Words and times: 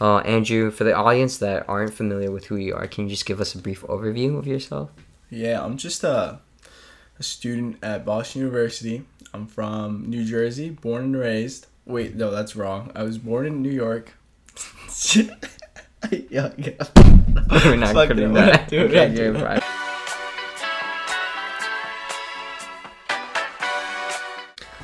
Uh, 0.00 0.18
Andrew, 0.18 0.70
for 0.70 0.84
the 0.84 0.94
audience 0.94 1.38
that 1.38 1.66
aren't 1.68 1.94
familiar 1.94 2.30
with 2.30 2.46
who 2.46 2.56
you 2.56 2.74
are, 2.74 2.86
can 2.86 3.04
you 3.04 3.10
just 3.10 3.24
give 3.24 3.40
us 3.40 3.54
a 3.54 3.58
brief 3.58 3.80
overview 3.82 4.36
of 4.38 4.46
yourself? 4.46 4.90
Yeah, 5.30 5.64
I'm 5.64 5.78
just 5.78 6.04
a, 6.04 6.38
a 7.18 7.22
student 7.22 7.78
at 7.82 8.04
Boston 8.04 8.42
University. 8.42 9.04
I'm 9.32 9.46
from 9.46 10.04
New 10.06 10.24
Jersey, 10.24 10.68
born 10.68 11.04
and 11.04 11.16
raised. 11.16 11.66
Wait, 11.86 12.14
no, 12.14 12.30
that's 12.30 12.54
wrong. 12.54 12.92
I 12.94 13.04
was 13.04 13.16
born 13.16 13.46
in 13.46 13.62
New 13.62 13.70
York. 13.70 14.12
yeah, 15.14 15.30
yeah. 16.10 16.52
We're 17.64 17.76
not 17.76 17.94
cutting 17.94 18.34
that. 18.34 18.44
we're 18.44 18.52
not 18.52 18.68
doing 18.68 18.84
Okay, 18.88 19.06
it. 19.06 19.16
you're. 19.16 19.60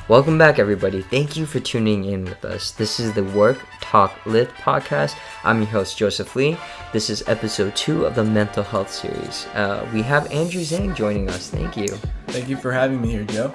Welcome 0.07 0.37
back, 0.37 0.59
everybody. 0.59 1.01
Thank 1.03 1.37
you 1.37 1.45
for 1.45 1.59
tuning 1.59 2.05
in 2.05 2.25
with 2.25 2.43
us. 2.43 2.71
This 2.71 2.99
is 2.99 3.13
the 3.13 3.23
Work 3.23 3.59
Talk 3.93 4.25
Lit 4.25 4.49
podcast. 4.55 5.15
I'm 5.43 5.59
your 5.59 5.69
host, 5.69 5.99
Joseph 5.99 6.35
Lee. 6.35 6.57
This 6.93 7.11
is 7.11 7.23
episode 7.27 7.75
two 7.75 8.07
of 8.07 8.15
the 8.15 8.23
mental 8.23 8.63
health 8.63 8.91
series. 8.91 9.45
Uh, 9.53 9.87
we 9.93 10.01
have 10.01 10.31
Andrew 10.31 10.61
Zhang 10.61 10.95
joining 10.95 11.29
us. 11.29 11.51
Thank 11.51 11.77
you. 11.77 11.89
Thank 12.29 12.49
you 12.49 12.57
for 12.57 12.71
having 12.71 12.99
me 12.99 13.11
here, 13.11 13.23
Joe. 13.23 13.53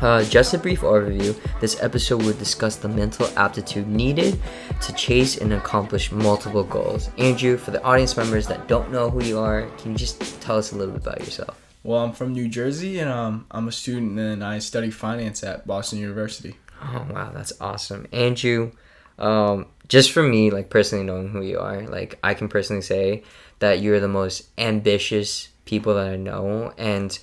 Uh, 0.00 0.24
just 0.24 0.54
a 0.54 0.58
brief 0.58 0.80
overview. 0.80 1.38
This 1.60 1.82
episode 1.82 2.22
will 2.22 2.32
discuss 2.32 2.76
the 2.76 2.88
mental 2.88 3.28
aptitude 3.36 3.86
needed 3.86 4.40
to 4.80 4.94
chase 4.94 5.36
and 5.36 5.52
accomplish 5.52 6.10
multiple 6.10 6.64
goals. 6.64 7.10
Andrew, 7.18 7.58
for 7.58 7.70
the 7.70 7.82
audience 7.82 8.16
members 8.16 8.46
that 8.46 8.66
don't 8.66 8.90
know 8.90 9.10
who 9.10 9.22
you 9.22 9.38
are, 9.38 9.68
can 9.76 9.90
you 9.90 9.98
just 9.98 10.40
tell 10.40 10.56
us 10.56 10.72
a 10.72 10.76
little 10.76 10.94
bit 10.94 11.02
about 11.02 11.20
yourself? 11.20 11.60
Well, 11.82 12.02
I'm 12.02 12.12
from 12.12 12.32
New 12.32 12.48
Jersey, 12.48 13.00
and 13.00 13.10
um, 13.10 13.44
I'm 13.50 13.68
a 13.68 13.72
student, 13.72 14.18
and 14.18 14.42
I 14.42 14.60
study 14.60 14.90
finance 14.90 15.44
at 15.44 15.66
Boston 15.66 15.98
University. 15.98 16.56
Oh 16.82 17.06
wow, 17.10 17.32
that's 17.34 17.52
awesome, 17.60 18.06
Andrew. 18.12 18.72
Um, 19.18 19.66
just 19.88 20.12
for 20.12 20.22
me, 20.22 20.50
like 20.50 20.70
personally 20.70 21.04
knowing 21.04 21.28
who 21.28 21.42
you 21.42 21.58
are, 21.58 21.82
like 21.82 22.18
I 22.22 22.34
can 22.34 22.48
personally 22.48 22.82
say 22.82 23.22
that 23.58 23.80
you're 23.80 24.00
the 24.00 24.08
most 24.08 24.48
ambitious 24.58 25.48
people 25.64 25.94
that 25.94 26.08
I 26.08 26.16
know, 26.16 26.72
and 26.78 27.16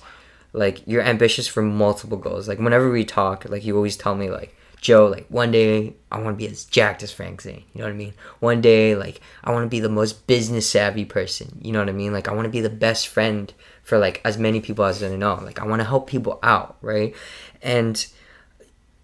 like 0.52 0.86
you're 0.86 1.02
ambitious 1.02 1.46
for 1.46 1.62
multiple 1.62 2.18
goals. 2.18 2.48
Like 2.48 2.58
whenever 2.58 2.90
we 2.90 3.04
talk, 3.04 3.48
like 3.48 3.64
you 3.64 3.76
always 3.76 3.96
tell 3.96 4.14
me 4.14 4.30
like 4.30 4.56
Joe, 4.80 5.06
like 5.06 5.26
one 5.28 5.52
day 5.52 5.94
I 6.10 6.20
want 6.20 6.36
to 6.36 6.44
be 6.44 6.50
as 6.50 6.64
jacked 6.64 7.02
as 7.02 7.12
Frank 7.12 7.40
Zane. 7.40 7.64
You 7.72 7.78
know 7.78 7.84
what 7.84 7.94
I 7.94 7.96
mean? 7.96 8.14
One 8.40 8.60
day, 8.60 8.96
like 8.96 9.20
I 9.44 9.52
want 9.52 9.64
to 9.64 9.68
be 9.68 9.80
the 9.80 9.88
most 9.88 10.26
business 10.26 10.68
savvy 10.68 11.04
person. 11.04 11.58
You 11.62 11.72
know 11.72 11.78
what 11.78 11.88
I 11.88 11.92
mean? 11.92 12.12
Like 12.12 12.28
I 12.28 12.34
want 12.34 12.46
to 12.46 12.50
be 12.50 12.60
the 12.60 12.68
best 12.68 13.08
friend 13.08 13.52
for 13.82 13.98
like 13.98 14.20
as 14.24 14.38
many 14.38 14.60
people 14.60 14.84
as 14.84 15.02
I 15.02 15.14
know. 15.14 15.34
Like 15.42 15.60
I 15.60 15.66
want 15.66 15.80
to 15.80 15.86
help 15.86 16.08
people 16.08 16.40
out, 16.42 16.78
right? 16.80 17.14
And 17.62 18.04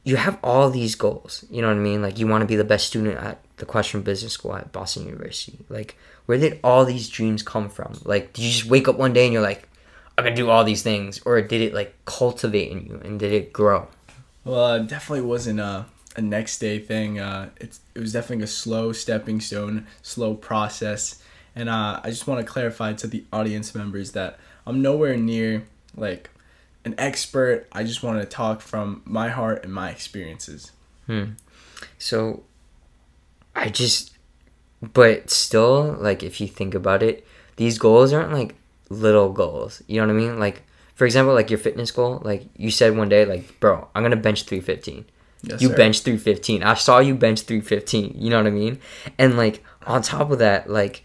you 0.05 0.17
have 0.17 0.39
all 0.43 0.71
these 0.71 0.95
goals. 0.95 1.45
You 1.51 1.63
know 1.63 1.69
what 1.69 1.77
I 1.77 1.81
mean? 1.81 2.03
Like 2.03 2.19
you 2.19 2.27
want 2.27 2.43
to 2.43 2.47
be 2.47 2.57
the 2.57 2.65
best 2.65 2.87
student 2.87 3.19
at 3.19 3.43
the 3.57 3.67
Questrom 3.67 4.05
Business 4.05 4.33
School 4.33 4.55
at 4.55 4.73
Boston 4.73 5.07
University. 5.07 5.59
Like 5.69 5.97
where 6.27 6.39
did 6.39 6.61
all 6.63 6.85
these 6.85 7.09
dreams 7.09 7.43
come 7.43 7.69
from? 7.69 7.99
Like 8.05 8.33
did 8.33 8.43
you 8.45 8.51
just 8.51 8.67
wake 8.67 8.89
up 8.89 8.99
one 8.99 9.13
day 9.13 9.25
and 9.25 9.33
you're 9.33 9.43
like, 9.43 9.69
I'm 10.17 10.25
gonna 10.25 10.37
do 10.37 10.51
all 10.51 10.65
these 10.65 10.83
things, 10.83 11.21
or 11.25 11.41
did 11.41 11.61
it 11.61 11.75
like 11.75 11.95
cultivate 12.05 12.73
in 12.73 12.87
you 12.87 13.01
and 13.05 13.21
did 13.21 13.33
it 13.33 13.53
grow? 13.53 13.89
Well, 14.45 14.75
it 14.75 14.89
definitely 14.89 15.27
wasn't 15.27 15.61
a, 15.61 15.87
a 16.17 16.21
next 16.21 16.59
day 16.59 16.79
thing. 16.79 17.21
Uh, 17.21 17.51
it's 17.57 17.81
it 17.95 18.01
was 18.01 18.13
definitely 18.13 18.45
a 18.45 18.49
slow 18.49 18.93
stepping 18.93 19.41
stone, 19.41 19.87
slow 20.03 20.35
process. 20.35 21.23
And 21.55 21.69
uh, 21.69 22.01
I 22.03 22.11
just 22.11 22.27
want 22.27 22.45
to 22.45 22.51
clarify 22.51 22.95
to 22.95 23.07
the 23.07 23.25
audience 23.33 23.75
members 23.75 24.13
that 24.13 24.39
I'm 24.67 24.81
nowhere 24.83 25.17
near 25.17 25.65
like 25.97 26.31
an 26.89 26.95
expert. 26.99 27.67
I 27.73 27.85
just 27.85 28.03
want 28.03 28.21
to 28.21 28.27
talk 28.27 28.61
from 28.61 29.03
my 29.05 29.29
heart 29.29 29.65
and 29.65 29.73
my 29.73 29.91
experiences. 29.91 30.73
Hmm. 31.07 31.33
So 31.99 32.43
I 33.55 33.69
just 33.69 34.17
but 34.81 35.31
still 35.31 35.97
like 36.01 36.23
if 36.23 36.41
you 36.41 36.47
think 36.47 36.75
about 36.75 37.03
it, 37.03 37.27
these 37.57 37.79
goals 37.79 38.13
aren't 38.13 38.33
like 38.33 38.55
little 38.89 39.31
goals. 39.33 39.83
You 39.87 40.01
know 40.01 40.07
what 40.07 40.15
I 40.15 40.17
mean? 40.17 40.41
Like 40.41 40.63
for 40.95 41.05
example, 41.05 41.35
like 41.35 41.51
your 41.51 41.59
fitness 41.59 41.91
goal, 41.91 42.21
like 42.25 42.47
you 42.57 42.71
said 42.71 42.97
one 42.97 43.09
day 43.09 43.25
like, 43.25 43.61
"Bro, 43.61 43.89
I'm 43.95 44.03
going 44.03 44.11
to 44.11 44.17
bench 44.17 44.45
315." 44.45 45.05
Yes, 45.43 45.63
you 45.63 45.69
sir. 45.69 45.77
bench 45.77 46.01
315. 46.01 46.65
I 46.65 46.75
saw 46.75 46.99
you 46.99 47.15
bench 47.15 47.43
315. 47.43 48.15
You 48.17 48.31
know 48.31 48.39
what 48.39 48.47
I 48.47 48.51
mean? 48.51 48.81
And 49.19 49.37
like 49.37 49.63
on 49.87 50.03
top 50.03 50.31
of 50.31 50.41
that, 50.41 50.69
like 50.69 51.05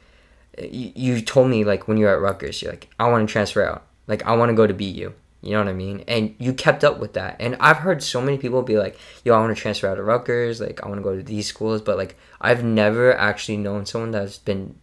you, 0.59 0.91
you 0.95 1.21
told 1.21 1.49
me 1.49 1.63
like 1.63 1.87
when 1.87 1.97
you 1.97 2.05
were 2.05 2.15
at 2.15 2.21
Rutgers, 2.21 2.61
you're 2.61 2.71
like, 2.71 2.89
I 2.99 3.09
want 3.09 3.27
to 3.27 3.31
transfer 3.31 3.63
out. 3.63 3.83
Like 4.07 4.25
I 4.25 4.35
want 4.35 4.49
to 4.49 4.55
go 4.55 4.65
to 4.65 4.73
BU. 4.73 5.13
You 5.43 5.51
know 5.51 5.59
what 5.59 5.67
I 5.67 5.73
mean? 5.73 6.05
And 6.07 6.35
you 6.39 6.53
kept 6.53 6.83
up 6.83 6.99
with 6.99 7.13
that. 7.13 7.35
And 7.39 7.57
I've 7.59 7.77
heard 7.77 8.01
so 8.01 8.21
many 8.21 8.37
people 8.37 8.61
be 8.61 8.77
like, 8.77 8.97
yo, 9.25 9.35
I 9.35 9.39
want 9.39 9.55
to 9.55 9.61
transfer 9.61 9.87
out 9.87 9.99
of 9.99 10.05
Rutgers. 10.05 10.61
Like 10.61 10.81
I 10.83 10.87
want 10.87 10.99
to 10.99 11.03
go 11.03 11.15
to 11.15 11.21
these 11.21 11.47
schools. 11.47 11.81
But 11.81 11.97
like 11.97 12.17
I've 12.39 12.63
never 12.63 13.13
actually 13.13 13.57
known 13.57 13.85
someone 13.85 14.11
that's 14.11 14.37
been 14.37 14.75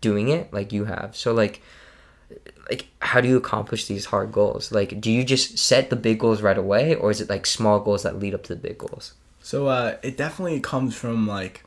doing 0.00 0.28
it 0.28 0.52
like 0.52 0.72
you 0.72 0.86
have. 0.86 1.14
So 1.14 1.34
like 1.34 1.60
like 2.68 2.86
how 3.00 3.20
do 3.20 3.28
you 3.28 3.36
accomplish 3.36 3.86
these 3.86 4.06
hard 4.06 4.32
goals? 4.32 4.72
Like 4.72 5.00
do 5.00 5.12
you 5.12 5.22
just 5.22 5.58
set 5.58 5.90
the 5.90 5.96
big 5.96 6.18
goals 6.18 6.40
right 6.40 6.58
away 6.58 6.94
or 6.94 7.10
is 7.10 7.20
it 7.20 7.28
like 7.28 7.44
small 7.44 7.78
goals 7.80 8.02
that 8.02 8.18
lead 8.18 8.34
up 8.34 8.42
to 8.44 8.54
the 8.54 8.60
big 8.60 8.78
goals? 8.78 9.12
So 9.40 9.68
uh, 9.68 9.98
it 10.02 10.16
definitely 10.16 10.60
comes 10.60 10.96
from 10.96 11.26
like 11.26 11.62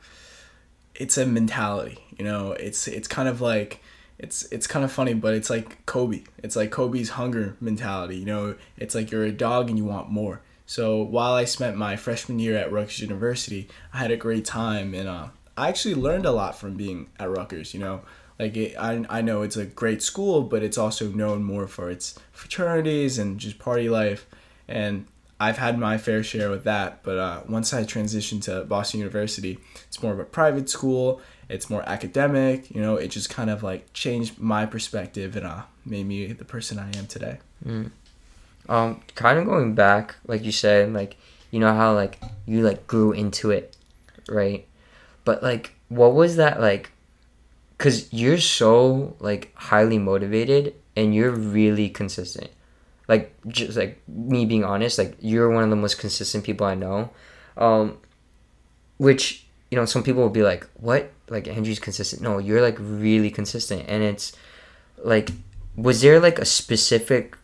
it's 0.96 1.16
a 1.16 1.24
mentality, 1.24 1.98
you 2.18 2.24
know. 2.24 2.52
It's 2.52 2.88
it's 2.88 3.08
kind 3.08 3.28
of 3.28 3.40
like 3.40 3.80
it's 4.20 4.42
it's 4.52 4.66
kind 4.66 4.84
of 4.84 4.92
funny, 4.92 5.14
but 5.14 5.32
it's 5.34 5.48
like 5.48 5.84
Kobe. 5.86 6.22
It's 6.38 6.54
like 6.54 6.70
Kobe's 6.70 7.10
hunger 7.10 7.56
mentality, 7.58 8.18
you 8.18 8.26
know. 8.26 8.54
It's 8.76 8.94
like 8.94 9.10
you're 9.10 9.24
a 9.24 9.32
dog 9.32 9.70
and 9.70 9.78
you 9.78 9.84
want 9.84 10.10
more. 10.10 10.42
So 10.66 11.02
while 11.02 11.32
I 11.32 11.44
spent 11.46 11.76
my 11.76 11.96
freshman 11.96 12.38
year 12.38 12.56
at 12.56 12.70
Rutgers 12.70 13.00
University, 13.00 13.68
I 13.94 13.98
had 13.98 14.10
a 14.10 14.16
great 14.18 14.44
time 14.44 14.94
and 14.94 15.08
uh, 15.08 15.28
I 15.56 15.68
actually 15.68 15.94
learned 15.94 16.26
a 16.26 16.32
lot 16.32 16.54
from 16.54 16.76
being 16.76 17.08
at 17.18 17.30
Rutgers. 17.30 17.72
You 17.72 17.80
know, 17.80 18.02
like 18.38 18.56
it, 18.58 18.76
I 18.78 19.04
I 19.08 19.22
know 19.22 19.40
it's 19.40 19.56
a 19.56 19.64
great 19.64 20.02
school, 20.02 20.42
but 20.42 20.62
it's 20.62 20.78
also 20.78 21.08
known 21.08 21.42
more 21.42 21.66
for 21.66 21.90
its 21.90 22.18
fraternities 22.30 23.18
and 23.18 23.40
just 23.40 23.58
party 23.58 23.88
life 23.88 24.26
and 24.68 25.06
I've 25.42 25.56
had 25.56 25.78
my 25.78 25.96
fair 25.96 26.22
share 26.22 26.50
with 26.50 26.64
that, 26.64 27.02
but 27.02 27.16
uh, 27.18 27.40
once 27.48 27.72
I 27.72 27.84
transitioned 27.84 28.42
to 28.42 28.64
Boston 28.64 29.00
University, 29.00 29.58
it's 29.88 30.02
more 30.02 30.12
of 30.12 30.20
a 30.20 30.24
private 30.24 30.68
school. 30.68 31.22
It's 31.48 31.70
more 31.70 31.82
academic. 31.88 32.70
You 32.70 32.82
know, 32.82 32.96
it 32.96 33.08
just 33.08 33.30
kind 33.30 33.48
of 33.48 33.62
like 33.62 33.90
changed 33.94 34.38
my 34.38 34.66
perspective 34.66 35.36
and 35.36 35.46
uh, 35.46 35.62
made 35.86 36.06
me 36.06 36.26
the 36.34 36.44
person 36.44 36.78
I 36.78 36.88
am 36.98 37.06
today. 37.06 37.38
Um, 38.68 39.00
kind 39.14 39.38
of 39.38 39.46
going 39.46 39.74
back, 39.74 40.16
like 40.26 40.44
you 40.44 40.52
said, 40.52 40.92
like 40.92 41.16
you 41.50 41.58
know 41.58 41.74
how 41.74 41.94
like 41.94 42.20
you 42.46 42.62
like 42.62 42.86
grew 42.86 43.12
into 43.12 43.50
it, 43.50 43.74
right? 44.28 44.66
But 45.24 45.42
like, 45.42 45.74
what 45.88 46.12
was 46.12 46.36
that 46.36 46.60
like? 46.60 46.92
Cause 47.78 48.12
you're 48.12 48.36
so 48.38 49.16
like 49.20 49.52
highly 49.54 49.96
motivated 49.98 50.74
and 50.94 51.14
you're 51.14 51.30
really 51.30 51.88
consistent. 51.88 52.50
Like 53.10 53.34
just 53.48 53.76
like 53.76 53.98
me 54.06 54.46
being 54.46 54.62
honest, 54.62 54.96
like 54.96 55.16
you're 55.18 55.50
one 55.50 55.64
of 55.64 55.70
the 55.70 55.76
most 55.76 55.98
consistent 55.98 56.44
people 56.44 56.64
I 56.64 56.76
know. 56.76 57.10
Um, 57.56 57.98
which 58.98 59.46
you 59.70 59.76
know 59.76 59.84
some 59.84 60.04
people 60.04 60.22
will 60.22 60.30
be 60.30 60.44
like, 60.46 60.62
"What? 60.78 61.10
Like 61.28 61.48
Andrew's 61.48 61.80
consistent?" 61.80 62.22
No, 62.22 62.38
you're 62.38 62.62
like 62.62 62.76
really 62.78 63.32
consistent, 63.32 63.86
and 63.88 64.04
it's 64.04 64.32
like, 65.02 65.32
was 65.74 66.02
there 66.02 66.20
like 66.20 66.38
a 66.38 66.44
specific 66.44 67.36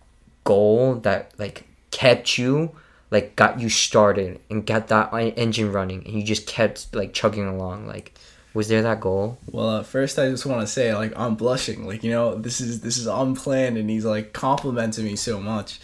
goal 0.45 0.95
that 1.03 1.33
like 1.37 1.67
kept 1.91 2.39
you 2.39 2.71
like 3.11 3.35
got 3.35 3.59
you 3.59 3.69
started 3.69 4.41
and 4.49 4.67
got 4.67 4.87
that 4.89 5.11
engine 5.37 5.73
running 5.73 6.05
and 6.07 6.15
you 6.15 6.23
just 6.23 6.47
kept 6.47 6.95
like 6.95 7.13
chugging 7.13 7.47
along 7.47 7.87
like 7.87 8.15
was 8.57 8.69
there 8.69 8.81
that 8.83 9.01
goal 9.01 9.39
Well, 9.51 9.69
uh, 9.69 9.83
first 9.83 10.19
I 10.19 10.31
just 10.31 10.47
want 10.47 10.63
to 10.63 10.67
say 10.67 10.95
like 10.95 11.13
I'm 11.15 11.35
blushing. 11.35 11.87
Like 11.87 12.03
you 12.03 12.11
know, 12.11 12.35
this 12.35 12.61
is 12.61 12.81
this 12.81 12.97
is 12.97 13.07
unplanned, 13.07 13.77
and 13.77 13.89
he's 13.91 14.07
like 14.07 14.33
complimenting 14.33 15.05
me 15.05 15.15
so 15.15 15.39
much. 15.39 15.79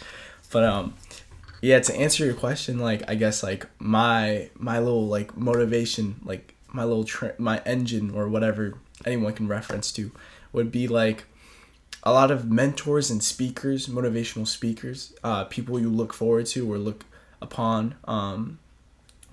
But 0.51 0.63
um, 0.63 0.95
yeah, 1.61 1.79
to 1.79 1.95
answer 1.95 2.25
your 2.25 2.33
question, 2.33 2.79
like 2.79 3.07
I 3.07 3.15
guess 3.15 3.43
like 3.43 3.67
my 3.79 4.49
my 4.55 4.79
little 4.79 5.07
like 5.07 5.37
motivation, 5.37 6.19
like 6.25 6.55
my 6.73 6.83
little 6.83 7.07
my 7.37 7.61
engine 7.63 8.09
or 8.15 8.27
whatever 8.27 8.73
anyone 9.05 9.33
can 9.33 9.47
reference 9.47 9.91
to, 9.93 10.11
would 10.51 10.71
be 10.71 10.87
like 10.87 11.25
a 12.01 12.11
lot 12.11 12.31
of 12.31 12.49
mentors 12.49 13.11
and 13.11 13.23
speakers, 13.23 13.87
motivational 13.87 14.47
speakers, 14.47 15.13
uh, 15.23 15.43
people 15.45 15.79
you 15.79 15.89
look 15.89 16.11
forward 16.11 16.47
to 16.47 16.69
or 16.71 16.77
look 16.77 17.05
upon, 17.39 17.95
um, 18.05 18.57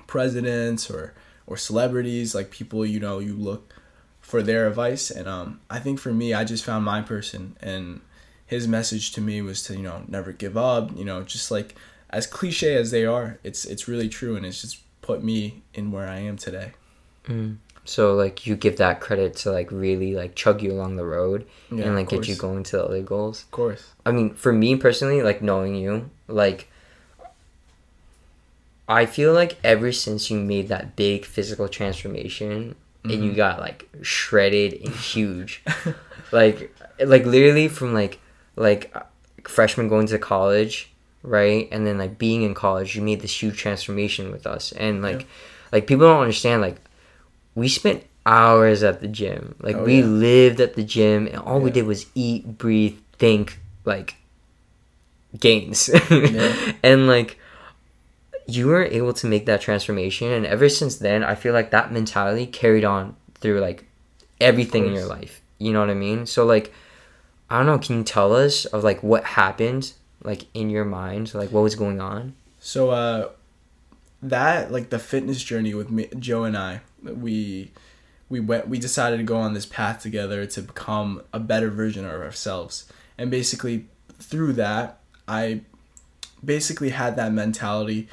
presidents 0.06 0.90
or 0.90 1.14
or 1.50 1.58
celebrities, 1.58 2.34
like 2.34 2.50
people 2.50 2.86
you 2.86 3.00
know 3.00 3.18
you 3.18 3.34
look 3.34 3.74
for 4.20 4.40
their 4.40 4.66
advice. 4.68 5.10
And 5.10 5.28
um, 5.28 5.60
I 5.68 5.80
think 5.80 5.98
for 5.98 6.14
me, 6.14 6.32
I 6.32 6.44
just 6.44 6.64
found 6.64 6.84
my 6.86 7.02
person, 7.02 7.56
and 7.60 8.00
his 8.46 8.66
message 8.66 9.12
to 9.12 9.20
me 9.20 9.42
was 9.42 9.62
to 9.64 9.74
you 9.76 9.82
know 9.82 10.04
never 10.08 10.32
give 10.32 10.56
up. 10.56 10.96
You 10.96 11.04
know, 11.04 11.22
just 11.24 11.50
like 11.50 11.74
as 12.08 12.26
cliche 12.26 12.76
as 12.76 12.90
they 12.90 13.04
are, 13.04 13.38
it's 13.44 13.66
it's 13.66 13.86
really 13.88 14.08
true, 14.08 14.36
and 14.36 14.46
it's 14.46 14.62
just 14.62 14.78
put 15.02 15.22
me 15.22 15.62
in 15.74 15.90
where 15.90 16.08
I 16.08 16.20
am 16.20 16.36
today. 16.38 16.72
so 17.84 18.14
like 18.14 18.46
you 18.46 18.54
give 18.56 18.76
that 18.76 19.00
credit 19.00 19.34
to 19.36 19.50
like 19.50 19.70
really 19.72 20.14
like 20.14 20.34
chug 20.34 20.62
you 20.62 20.72
along 20.72 20.96
the 20.96 21.04
road 21.04 21.46
Yeah, 21.70 21.84
and 21.84 21.94
like 21.96 22.08
get 22.08 22.28
you 22.28 22.36
going 22.36 22.62
to 22.64 22.76
the 22.76 22.84
other 22.84 23.02
goals 23.02 23.42
Of 23.44 23.50
course. 23.50 23.92
I 24.06 24.12
mean, 24.12 24.34
for 24.34 24.52
me 24.52 24.76
personally, 24.76 25.22
like 25.22 25.42
knowing 25.42 25.74
you, 25.74 26.10
like 26.28 26.69
I 28.90 29.06
feel 29.06 29.32
like 29.32 29.56
ever 29.62 29.92
since 29.92 30.30
you 30.30 30.38
made 30.38 30.68
that 30.68 30.96
big 30.96 31.24
physical 31.24 31.68
transformation, 31.68 32.74
and 33.04 33.24
you 33.24 33.32
got 33.32 33.60
like 33.60 33.88
shredded 34.02 34.72
and 34.84 34.94
huge, 34.94 35.62
like 36.32 36.74
like 36.98 37.24
literally 37.24 37.68
from 37.68 37.94
like 37.94 38.18
like 38.56 38.90
uh, 38.94 39.02
freshman 39.44 39.88
going 39.88 40.06
to 40.08 40.18
college, 40.18 40.90
right, 41.22 41.68
and 41.72 41.86
then 41.86 41.96
like 41.98 42.18
being 42.18 42.42
in 42.42 42.52
college, 42.52 42.94
you 42.96 43.02
made 43.02 43.20
this 43.20 43.40
huge 43.42 43.56
transformation 43.56 44.30
with 44.32 44.46
us, 44.46 44.72
and 44.72 45.02
like 45.02 45.26
like 45.72 45.86
people 45.86 46.06
don't 46.06 46.20
understand 46.20 46.60
like 46.60 46.76
we 47.54 47.68
spent 47.68 48.04
hours 48.26 48.82
at 48.82 49.00
the 49.00 49.08
gym, 49.08 49.54
like 49.60 49.76
Oh, 49.76 49.84
we 49.84 50.00
yeah. 50.00 50.04
lived 50.06 50.60
at 50.60 50.74
the 50.74 50.82
gym, 50.84 51.26
and 51.28 51.36
all 51.38 51.60
we 51.60 51.70
did 51.70 51.86
was 51.86 52.06
eat, 52.14 52.58
breathe, 52.58 52.98
think, 53.18 53.58
like 53.84 54.16
gains, 55.38 55.88
Yeah. 56.10 56.72
and 56.82 57.06
like 57.06 57.38
you 58.54 58.66
were 58.66 58.84
able 58.84 59.12
to 59.12 59.26
make 59.26 59.46
that 59.46 59.60
transformation 59.60 60.30
and 60.32 60.46
ever 60.46 60.68
since 60.68 60.96
then 60.96 61.22
i 61.22 61.34
feel 61.34 61.52
like 61.52 61.70
that 61.70 61.92
mentality 61.92 62.46
carried 62.46 62.84
on 62.84 63.14
through 63.34 63.60
like 63.60 63.84
everything 64.40 64.86
in 64.86 64.92
your 64.92 65.06
life. 65.06 65.42
You 65.58 65.72
know 65.72 65.80
what 65.80 65.90
i 65.90 65.94
mean? 65.94 66.26
So 66.26 66.44
like 66.44 66.72
i 67.48 67.56
don't 67.56 67.66
know 67.66 67.78
can 67.78 67.98
you 67.98 68.04
tell 68.04 68.34
us 68.34 68.64
of 68.66 68.84
like 68.84 69.02
what 69.02 69.24
happened 69.24 69.92
like 70.22 70.46
in 70.54 70.70
your 70.70 70.84
mind? 70.84 71.34
Like 71.34 71.50
what 71.50 71.62
was 71.62 71.74
going 71.74 72.00
on? 72.00 72.34
So 72.58 72.90
uh 72.90 73.30
that 74.22 74.70
like 74.70 74.90
the 74.90 74.98
fitness 74.98 75.42
journey 75.42 75.74
with 75.74 75.90
me, 75.90 76.08
Joe 76.18 76.44
and 76.44 76.56
I, 76.56 76.82
we 77.02 77.72
we 78.28 78.40
went 78.40 78.68
we 78.68 78.78
decided 78.78 79.16
to 79.16 79.22
go 79.22 79.36
on 79.36 79.54
this 79.54 79.66
path 79.66 80.02
together 80.02 80.46
to 80.46 80.62
become 80.62 81.22
a 81.32 81.40
better 81.40 81.70
version 81.70 82.04
of 82.04 82.12
ourselves. 82.12 82.90
And 83.16 83.30
basically 83.30 83.86
through 84.18 84.54
that, 84.54 84.98
I 85.26 85.62
basically 86.42 86.90
had 86.90 87.16
that 87.16 87.32
mentality 87.32 88.08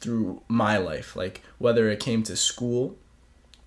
through 0.00 0.42
my 0.48 0.78
life, 0.78 1.16
like 1.16 1.42
whether 1.58 1.88
it 1.88 2.00
came 2.00 2.22
to 2.24 2.36
school, 2.36 2.96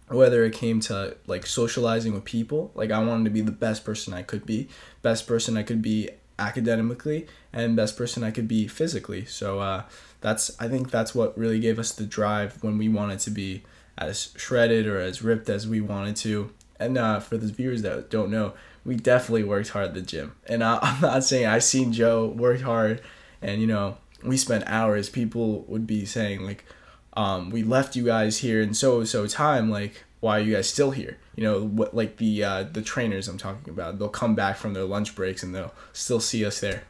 whether 0.07 0.43
it 0.43 0.53
came 0.53 0.79
to 0.81 1.15
like 1.27 1.45
socializing 1.45 2.13
with 2.13 2.25
people, 2.25 2.71
like 2.75 2.91
I 2.91 3.03
wanted 3.03 3.25
to 3.25 3.29
be 3.29 3.41
the 3.41 3.51
best 3.51 3.85
person 3.85 4.13
I 4.13 4.23
could 4.23 4.45
be, 4.45 4.67
best 5.01 5.27
person 5.27 5.57
I 5.57 5.63
could 5.63 5.81
be 5.81 6.09
academically, 6.39 7.27
and 7.53 7.75
best 7.75 7.97
person 7.97 8.23
I 8.23 8.31
could 8.31 8.47
be 8.47 8.67
physically. 8.67 9.25
So 9.25 9.59
uh, 9.59 9.83
that's 10.21 10.51
I 10.59 10.67
think 10.67 10.91
that's 10.91 11.15
what 11.15 11.37
really 11.37 11.59
gave 11.59 11.79
us 11.79 11.91
the 11.93 12.05
drive 12.05 12.61
when 12.63 12.77
we 12.77 12.89
wanted 12.89 13.19
to 13.19 13.31
be 13.31 13.63
as 13.97 14.33
shredded 14.35 14.87
or 14.87 14.99
as 14.99 15.21
ripped 15.21 15.49
as 15.49 15.67
we 15.67 15.81
wanted 15.81 16.15
to. 16.17 16.51
And 16.79 16.97
uh, 16.97 17.19
for 17.19 17.37
the 17.37 17.51
viewers 17.51 17.83
that 17.83 18.09
don't 18.09 18.31
know, 18.31 18.53
we 18.83 18.95
definitely 18.95 19.43
worked 19.43 19.69
hard 19.69 19.89
at 19.89 19.93
the 19.93 20.01
gym. 20.01 20.33
And 20.47 20.63
I, 20.63 20.79
I'm 20.81 21.01
not 21.01 21.23
saying 21.23 21.45
I 21.45 21.59
seen 21.59 21.93
Joe 21.93 22.27
work 22.27 22.61
hard, 22.61 23.01
and 23.41 23.61
you 23.61 23.67
know 23.67 23.97
we 24.23 24.38
spent 24.38 24.63
hours. 24.68 25.09
People 25.09 25.62
would 25.68 25.85
be 25.88 26.06
saying 26.06 26.41
like, 26.45 26.65
um, 27.13 27.50
"We 27.50 27.63
left 27.63 27.95
you 27.95 28.06
guys 28.06 28.39
here 28.39 28.62
in 28.62 28.73
so 28.73 29.03
so 29.03 29.27
time. 29.27 29.69
Like, 29.69 30.03
why 30.19 30.38
are 30.38 30.41
you 30.41 30.56
guys 30.56 30.69
still 30.69 30.91
here?" 30.91 31.18
You 31.35 31.44
know, 31.44 31.63
what 31.65 31.95
like 31.95 32.18
the 32.18 32.44
uh, 32.44 32.63
the 32.63 32.81
trainers 32.81 33.27
I'm 33.27 33.38
talking 33.38 33.71
about. 33.73 34.00
They'll 34.00 34.09
come 34.09 34.35
back 34.35 34.57
from 34.57 34.73
their 34.73 34.83
lunch 34.85 35.15
breaks 35.15 35.44
and 35.44 35.53
they'll 35.56 35.73
still 35.94 36.19
see 36.19 36.45
us 36.45 36.59
there. 36.59 36.83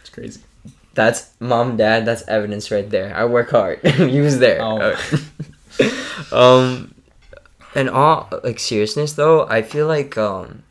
It's 0.00 0.10
crazy. 0.10 0.40
that's 0.94 1.30
mom 1.40 1.76
dad 1.76 2.04
that's 2.06 2.22
evidence 2.28 2.70
right 2.70 2.88
there 2.88 3.10
i 3.16 3.24
work 3.24 3.50
hard 3.50 3.80
he 4.14 4.20
was 4.20 4.38
there 4.38 4.60
Oh. 4.62 4.94
um 6.32 6.94
in 7.74 7.88
all 7.88 8.28
like 8.44 8.60
seriousness 8.60 9.14
though 9.14 9.44
i 9.48 9.60
feel 9.62 9.88
like 9.88 10.16
um 10.16 10.62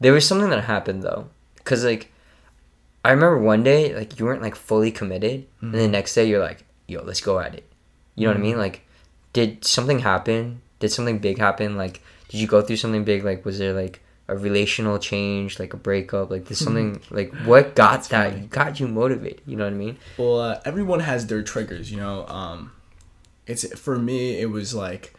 there 0.00 0.14
was 0.14 0.26
something 0.26 0.48
that 0.48 0.64
happened 0.64 1.02
though 1.02 1.28
because 1.56 1.84
like 1.84 2.10
i 3.04 3.10
remember 3.10 3.38
one 3.38 3.62
day 3.62 3.94
like 3.94 4.18
you 4.18 4.24
weren't 4.24 4.42
like 4.42 4.54
fully 4.54 4.90
committed 4.90 5.46
and 5.60 5.74
the 5.74 5.88
next 5.88 6.14
day 6.14 6.28
you're 6.28 6.40
like 6.40 6.64
yo 6.90 7.02
let's 7.02 7.20
go 7.20 7.38
at 7.38 7.54
it. 7.54 7.64
You 8.16 8.26
know 8.26 8.32
what 8.32 8.38
i 8.38 8.42
mean? 8.42 8.58
Like 8.58 8.82
did 9.32 9.64
something 9.64 10.00
happen? 10.00 10.60
Did 10.80 10.90
something 10.90 11.18
big 11.18 11.38
happen? 11.38 11.76
Like 11.76 12.02
did 12.28 12.40
you 12.40 12.46
go 12.46 12.60
through 12.60 12.76
something 12.76 13.04
big? 13.04 13.24
Like 13.24 13.44
was 13.44 13.58
there 13.58 13.72
like 13.72 14.02
a 14.28 14.36
relational 14.36 14.98
change 14.98 15.58
like 15.58 15.72
a 15.72 15.76
breakup? 15.76 16.30
Like 16.30 16.46
did 16.46 16.56
something 16.56 17.00
like 17.10 17.32
what 17.44 17.74
got 17.74 18.04
that 18.04 18.32
funny. 18.32 18.46
got 18.48 18.80
you 18.80 18.88
motivated? 18.88 19.42
You 19.46 19.56
know 19.56 19.64
what 19.64 19.72
i 19.72 19.76
mean? 19.76 19.98
Well, 20.18 20.40
uh, 20.40 20.60
everyone 20.64 21.00
has 21.00 21.26
their 21.28 21.42
triggers, 21.42 21.90
you 21.90 21.96
know. 21.96 22.26
Um, 22.26 22.72
it's 23.46 23.66
for 23.78 23.98
me, 23.98 24.40
it 24.40 24.50
was 24.50 24.74
like 24.74 25.14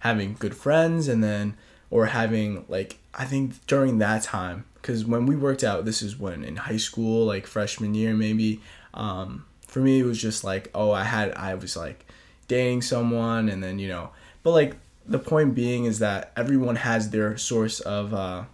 having 0.00 0.36
good 0.38 0.56
friends, 0.56 1.08
and 1.08 1.22
then 1.22 1.56
or 1.90 2.06
having 2.06 2.64
like 2.68 2.98
I 3.14 3.24
think 3.24 3.66
during 3.66 3.98
that 3.98 4.22
time, 4.22 4.64
because 4.74 5.04
when 5.04 5.26
we 5.26 5.36
worked 5.36 5.64
out, 5.64 5.84
this 5.84 6.02
is 6.02 6.18
when 6.18 6.44
in 6.44 6.56
high 6.56 6.76
school, 6.76 7.26
like 7.26 7.46
freshman 7.46 7.94
year 7.94 8.14
maybe. 8.14 8.60
Um, 8.94 9.46
for 9.66 9.80
me, 9.80 10.00
it 10.00 10.04
was 10.04 10.20
just 10.20 10.44
like 10.44 10.70
oh, 10.74 10.92
I 10.92 11.04
had 11.04 11.32
I 11.34 11.54
was 11.54 11.76
like 11.76 12.06
dating 12.48 12.82
someone, 12.82 13.48
and 13.48 13.62
then 13.62 13.78
you 13.78 13.88
know, 13.88 14.10
but 14.42 14.52
like 14.52 14.76
the 15.06 15.18
point 15.18 15.54
being 15.54 15.84
is 15.84 16.00
that 16.00 16.32
everyone 16.36 16.76
has 16.76 17.10
their 17.10 17.36
source 17.36 17.80
of 17.80 18.12
uh, 18.12 18.44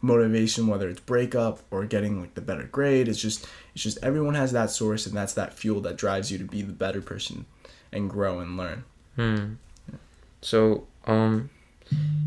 motivation 0.00 0.68
whether 0.68 0.88
it's 0.88 1.00
breakup 1.00 1.58
or 1.72 1.84
getting 1.84 2.20
like 2.20 2.32
the 2.36 2.40
better 2.40 2.62
grade 2.62 3.08
it's 3.08 3.20
just 3.20 3.48
it's 3.74 3.82
just 3.82 3.98
everyone 4.00 4.34
has 4.36 4.52
that 4.52 4.70
source 4.70 5.06
and 5.06 5.16
that's 5.16 5.32
that 5.32 5.52
fuel 5.52 5.80
that 5.80 5.96
drives 5.96 6.30
you 6.30 6.38
to 6.38 6.44
be 6.44 6.62
the 6.62 6.72
better 6.72 7.02
person 7.02 7.44
and 7.90 8.08
grow 8.08 8.38
and 8.38 8.56
learn 8.56 8.84
Hmm. 9.18 9.54
So, 10.40 10.86
um, 11.04 11.50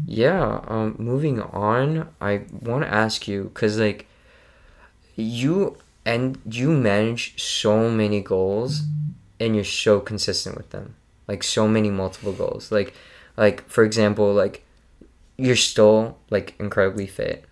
yeah. 0.05 0.61
Um, 0.67 0.95
moving 0.97 1.41
on, 1.41 2.09
I 2.19 2.41
want 2.51 2.83
to 2.83 2.93
ask 2.93 3.27
you 3.27 3.45
because 3.53 3.79
like 3.79 4.07
you 5.15 5.77
and 6.05 6.39
you 6.49 6.71
manage 6.71 7.41
so 7.41 7.89
many 7.89 8.21
goals, 8.21 8.83
and 9.39 9.55
you're 9.55 9.63
so 9.63 9.99
consistent 9.99 10.55
with 10.57 10.69
them. 10.69 10.95
Like 11.27 11.43
so 11.43 11.67
many 11.67 11.89
multiple 11.89 12.33
goals. 12.33 12.71
Like, 12.71 12.93
like 13.37 13.67
for 13.69 13.83
example, 13.83 14.33
like 14.33 14.63
you're 15.37 15.55
still 15.55 16.17
like 16.29 16.55
incredibly 16.59 17.07
fit, 17.07 17.45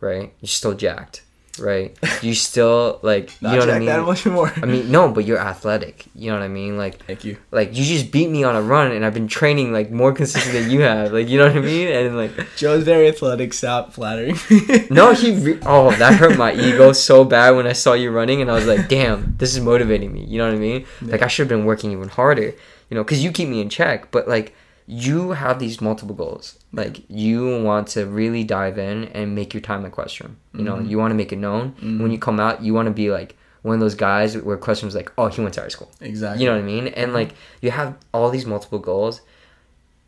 right? 0.00 0.32
You're 0.40 0.48
still 0.48 0.74
jacked, 0.74 1.22
right? 1.58 1.96
You 2.22 2.34
still 2.34 3.00
like 3.02 3.40
you 3.40 3.48
know 3.48 3.58
what 3.58 3.70
I 3.70 3.78
mean. 3.78 3.86
that 3.86 4.04
much 4.04 4.24
more 4.26 4.52
I 4.56 4.66
mean, 4.66 4.90
no, 4.90 5.10
but 5.10 5.24
you're 5.24 5.38
athletic. 5.38 6.06
You 6.14 6.30
know 6.30 6.38
what 6.38 6.44
I 6.44 6.48
mean? 6.48 6.78
Like, 6.78 7.04
thank 7.04 7.24
you 7.24 7.36
like 7.50 7.76
you 7.76 7.84
just 7.84 8.10
beat 8.10 8.30
me 8.30 8.44
on 8.44 8.56
a 8.56 8.62
run 8.62 8.92
and 8.92 9.04
I've 9.04 9.14
been 9.14 9.28
training 9.28 9.72
like 9.72 9.90
more 9.90 10.12
consistent 10.12 10.54
than 10.54 10.70
you 10.70 10.80
have. 10.80 11.12
Like 11.12 11.28
you 11.28 11.38
know 11.38 11.46
what 11.46 11.56
I 11.56 11.60
mean? 11.60 11.88
And 11.88 12.16
like 12.16 12.32
joe's 12.56 12.84
very 12.84 13.08
athletic 13.08 13.52
stop 13.52 13.92
flattering 13.92 14.36
me 14.50 14.86
no, 14.90 15.12
he 15.12 15.32
re- 15.36 15.58
oh 15.66 15.90
that 15.96 16.14
hurt 16.14 16.38
my 16.38 16.52
ego 16.54 16.92
so 16.92 17.24
bad 17.24 17.50
when 17.50 17.66
I 17.66 17.72
saw 17.72 17.92
you 17.92 18.10
running 18.10 18.40
and 18.40 18.50
I 18.50 18.54
was 18.54 18.66
like, 18.66 18.88
damn, 18.88 19.36
this 19.38 19.54
is 19.54 19.60
motivating 19.60 20.12
me. 20.12 20.24
You 20.24 20.38
know 20.38 20.46
what 20.46 20.54
I 20.54 20.58
mean? 20.58 20.86
Like 21.02 21.22
I 21.22 21.26
should 21.26 21.44
have 21.44 21.58
been 21.58 21.66
working 21.66 21.92
even 21.92 22.08
harder. 22.08 22.54
You 22.88 22.96
know, 22.96 23.04
because 23.04 23.24
you 23.24 23.32
keep 23.32 23.48
me 23.48 23.60
in 23.62 23.70
check. 23.70 24.10
But 24.10 24.28
like 24.28 24.54
you 24.92 25.32
have 25.32 25.58
these 25.58 25.80
multiple 25.80 26.14
goals. 26.14 26.58
Like 26.72 26.94
you 27.08 27.62
want 27.62 27.88
to 27.94 28.00
really 28.06 28.44
dive 28.44 28.76
in 28.78 29.04
and 29.18 29.34
make 29.34 29.54
your 29.54 29.60
time 29.70 29.84
at 29.86 29.92
Questrom. 29.92 30.32
You 30.54 30.64
know, 30.64 30.78
you 30.80 30.98
want 30.98 31.10
to 31.12 31.14
make 31.22 31.32
it 31.32 31.40
known. 31.46 31.64
When 32.00 32.10
you 32.10 32.18
come 32.18 32.38
out, 32.46 32.62
you 32.62 32.72
want 32.74 32.86
to 32.86 32.92
be 32.92 33.10
like 33.10 33.30
one 33.62 33.74
of 33.74 33.80
those 33.80 33.94
guys 33.94 34.36
where 34.36 34.58
Questrom's 34.58 34.94
like, 34.94 35.10
oh, 35.16 35.28
he 35.28 35.40
went 35.40 35.54
to 35.54 35.62
our 35.62 35.70
school. 35.70 35.90
exactly 36.00 36.42
You 36.42 36.48
know 36.48 36.56
what 36.56 36.62
I 36.62 36.72
mean? 36.74 36.88
And 36.88 37.12
like 37.14 37.30
you 37.62 37.70
have 37.70 37.96
all 38.12 38.28
these 38.30 38.46
multiple 38.54 38.78
goals. 38.78 39.20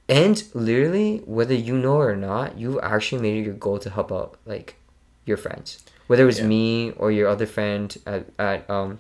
And 0.09 0.43
literally, 0.53 1.23
whether 1.25 1.55
you 1.55 1.79
know 1.79 2.03
it 2.03 2.07
or 2.07 2.17
not, 2.17 2.59
you 2.59 2.79
actually 2.81 3.23
made 3.23 3.39
it 3.39 3.45
your 3.47 3.55
goal 3.55 3.79
to 3.79 3.89
help 3.91 4.13
out 4.13 4.37
like 4.45 4.77
your 5.25 5.39
friends. 5.39 5.83
Whether 6.09 6.25
it 6.25 6.27
was 6.27 6.41
Yeah. 6.41 6.47
me 6.47 6.91
or 6.99 7.11
your 7.11 7.29
other 7.29 7.47
friend 7.47 7.97
at, 8.07 8.27
at 8.39 8.69
um 8.69 8.99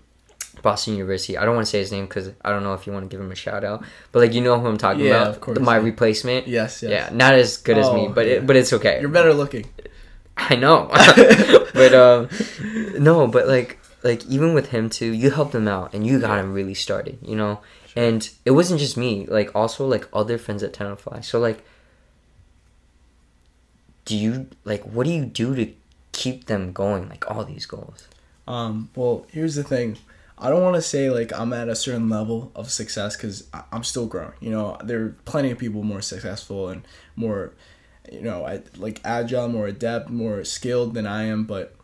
Boston 0.62 0.94
University. 0.94 1.36
I 1.38 1.44
don't 1.44 1.54
want 1.54 1.66
to 1.66 1.70
say 1.70 1.78
his 1.78 1.92
name 1.92 2.06
because 2.06 2.30
I 2.44 2.50
don't 2.50 2.62
know 2.62 2.74
if 2.74 2.86
you 2.86 2.92
want 2.92 3.04
to 3.04 3.08
give 3.08 3.20
him 3.20 3.30
a 3.32 3.34
shout 3.34 3.64
out. 3.64 3.84
But 4.12 4.20
like 4.20 4.32
you 4.32 4.40
know 4.40 4.58
who 4.60 4.66
I'm 4.66 4.78
talking 4.78 5.00
about. 5.06 5.08
Yeah, 5.08 5.22
about. 5.22 5.34
of 5.34 5.40
course, 5.40 5.58
My 5.60 5.76
yeah. 5.78 5.84
replacement. 5.84 6.46
yes 6.48 6.82
yes 6.82 6.90
Yeah, 6.90 7.16
not 7.16 7.34
as 7.34 7.56
good 7.58 7.78
as 7.78 7.92
me, 7.92 8.06
Oh, 8.08 8.12
but 8.12 8.26
yeah. 8.26 8.32
it, 8.34 8.46
but 8.46 8.56
it's 8.56 8.72
okay. 8.72 9.00
you're 9.00 9.08
better 9.10 9.34
looking 9.34 9.66
I 10.36 10.56
know, 10.56 10.88
but 11.74 11.94
um, 11.94 12.28
no, 12.98 13.26
but 13.28 13.46
like 13.46 13.78
like 14.02 14.24
even 14.26 14.52
with 14.52 14.70
him 14.70 14.90
too, 14.90 15.12
you 15.12 15.30
helped 15.30 15.54
him 15.54 15.68
out 15.68 15.94
and 15.94 16.04
you 16.06 16.18
got 16.20 16.38
him 16.40 16.52
really 16.52 16.74
started, 16.74 17.18
you 17.22 17.36
know. 17.36 17.60
And 17.96 18.28
it 18.44 18.50
wasn't 18.50 18.80
just 18.80 18.96
me, 18.96 19.26
like 19.26 19.54
also 19.54 19.86
like 19.86 20.08
other 20.12 20.36
friends 20.36 20.64
at 20.64 20.72
Tenafly. 20.72 21.24
So 21.24 21.38
like, 21.38 21.64
do 24.04 24.16
you 24.16 24.48
like 24.64 24.82
what 24.82 25.06
do 25.06 25.12
you 25.12 25.24
do 25.24 25.54
to 25.54 25.72
keep 26.12 26.46
them 26.46 26.72
going? 26.72 27.08
Like 27.08 27.30
all 27.30 27.44
these 27.44 27.66
goals. 27.66 28.08
Um, 28.46 28.90
well, 28.94 29.26
here's 29.30 29.54
the 29.54 29.62
thing. 29.64 29.96
I 30.36 30.48
don't 30.48 30.62
want 30.62 30.74
to 30.76 30.82
say 30.82 31.10
like 31.10 31.32
I'm 31.32 31.52
at 31.52 31.68
a 31.68 31.76
certain 31.76 32.08
level 32.08 32.50
of 32.54 32.70
success 32.70 33.16
because 33.16 33.46
I'm 33.70 33.84
still 33.84 34.06
growing. 34.06 34.32
You 34.40 34.50
know, 34.50 34.76
there 34.82 35.00
are 35.02 35.16
plenty 35.24 35.50
of 35.50 35.58
people 35.58 35.82
more 35.82 36.02
successful 36.02 36.68
and 36.68 36.86
more, 37.14 37.52
you 38.10 38.22
know, 38.22 38.60
like 38.76 39.00
agile, 39.04 39.48
more 39.48 39.68
adept, 39.68 40.10
more 40.10 40.42
skilled 40.44 40.94
than 40.94 41.06
I 41.06 41.24
am. 41.24 41.44
But 41.44 41.76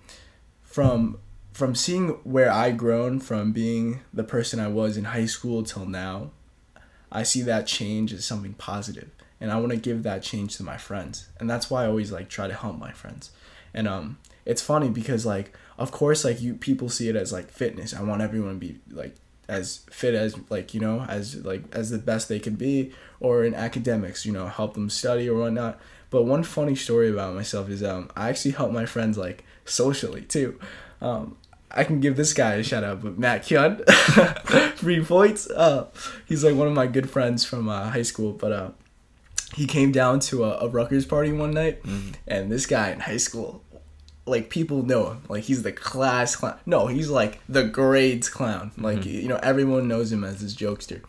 from 0.63 1.19
from 1.53 1.75
seeing 1.75 2.09
where 2.25 2.51
I've 2.51 2.77
grown 2.77 3.21
from 3.21 3.53
being 3.53 4.01
the 4.13 4.25
person 4.25 4.61
I 4.61 4.69
was 4.69 4.97
in 4.97 5.05
high 5.05 5.27
school 5.27 5.63
till 5.63 5.87
now, 5.87 6.31
I 7.13 7.23
see 7.23 7.43
that 7.43 7.67
change 7.67 8.13
as 8.13 8.25
something 8.25 8.55
positive, 8.55 9.11
and 9.41 9.51
I 9.53 9.59
want 9.59 9.71
to 9.71 9.77
give 9.77 10.03
that 10.05 10.23
change 10.23 10.57
to 10.57 10.63
my 10.63 10.77
friends, 10.77 11.29
and 11.39 11.51
that's 11.51 11.71
why 11.71 11.85
I 11.85 11.89
always 11.89 12.13
like 12.13 12.29
try 12.29 12.49
to 12.49 12.55
help 12.55 12.79
my 12.79 12.93
friends, 12.93 13.31
and 13.75 13.87
um, 13.89 14.19
it's 14.45 14.63
funny 14.63 14.89
because 14.89 15.27
like 15.27 15.53
of 15.81 15.91
course 15.91 16.25
like 16.25 16.41
you 16.41 16.55
people 16.55 16.89
see 16.89 17.09
it 17.09 17.17
as 17.17 17.33
like 17.33 17.51
fitness. 17.51 17.95
I 17.95 18.03
want 18.03 18.23
everyone 18.23 18.61
to 18.61 18.61
be 18.61 18.79
like 18.91 19.17
as 19.49 19.79
fit 19.91 20.15
as 20.15 20.37
like 20.51 20.75
you 20.75 20.81
know 20.81 21.01
as 21.09 21.45
like 21.45 21.65
as 21.73 21.91
the 21.91 21.99
best 21.99 22.29
they 22.29 22.39
can 22.39 22.55
be, 22.55 22.93
or 23.19 23.45
in 23.45 23.55
academics, 23.55 24.25
you 24.25 24.31
know, 24.31 24.47
help 24.47 24.75
them 24.75 24.91
study 24.91 25.29
or 25.29 25.41
whatnot. 25.41 25.81
But 26.11 26.25
one 26.25 26.43
funny 26.43 26.77
story 26.77 27.11
about 27.11 27.35
myself 27.35 27.71
is 27.71 27.83
um 27.83 28.11
I 28.15 28.29
actually 28.29 28.53
help 28.53 28.71
my 28.71 28.85
friends 28.87 29.17
like 29.17 29.43
socially 29.65 30.23
too. 30.23 30.61
Um, 31.01 31.39
I 31.71 31.85
can 31.85 32.01
give 32.01 32.17
this 32.17 32.35
guy 32.35 32.55
a 32.55 32.63
shout 32.63 32.85
out, 32.85 33.01
but 33.01 33.17
Matt 33.17 33.45
Kyun, 33.45 33.83
three 34.77 35.03
points. 35.03 35.49
Uh, 35.49 35.87
he's 36.27 36.45
like 36.45 36.57
one 36.57 36.67
of 36.67 36.75
my 36.75 36.87
good 36.87 37.09
friends 37.09 37.45
from 37.45 37.69
uh, 37.69 37.91
high 37.91 38.03
school, 38.03 38.33
but 38.33 38.53
uh, 38.53 38.71
he 39.55 39.67
came 39.67 39.93
down 39.93 40.21
to 40.21 40.45
a, 40.45 40.67
a 40.67 40.69
Rutgers 40.69 41.07
party 41.07 41.33
one 41.33 41.53
night, 41.53 41.81
and 42.27 42.51
this 42.51 42.67
guy 42.67 42.91
in 42.91 42.99
high 43.01 43.19
school, 43.19 43.63
like 44.31 44.51
people 44.51 44.83
know 44.83 45.11
him, 45.11 45.23
like 45.29 45.45
he's 45.45 45.63
the 45.63 45.73
class 45.73 46.37
clown. 46.37 46.59
No, 46.67 46.87
he's 46.87 47.11
like 47.11 47.41
the 47.49 47.65
grades 47.65 48.29
clown. 48.29 48.73
Like 48.79 49.05
you 49.05 49.29
know, 49.29 49.41
everyone 49.43 49.89
knows 49.89 50.13
him 50.13 50.25
as 50.25 50.41
this 50.41 50.55
jokester. 50.55 51.03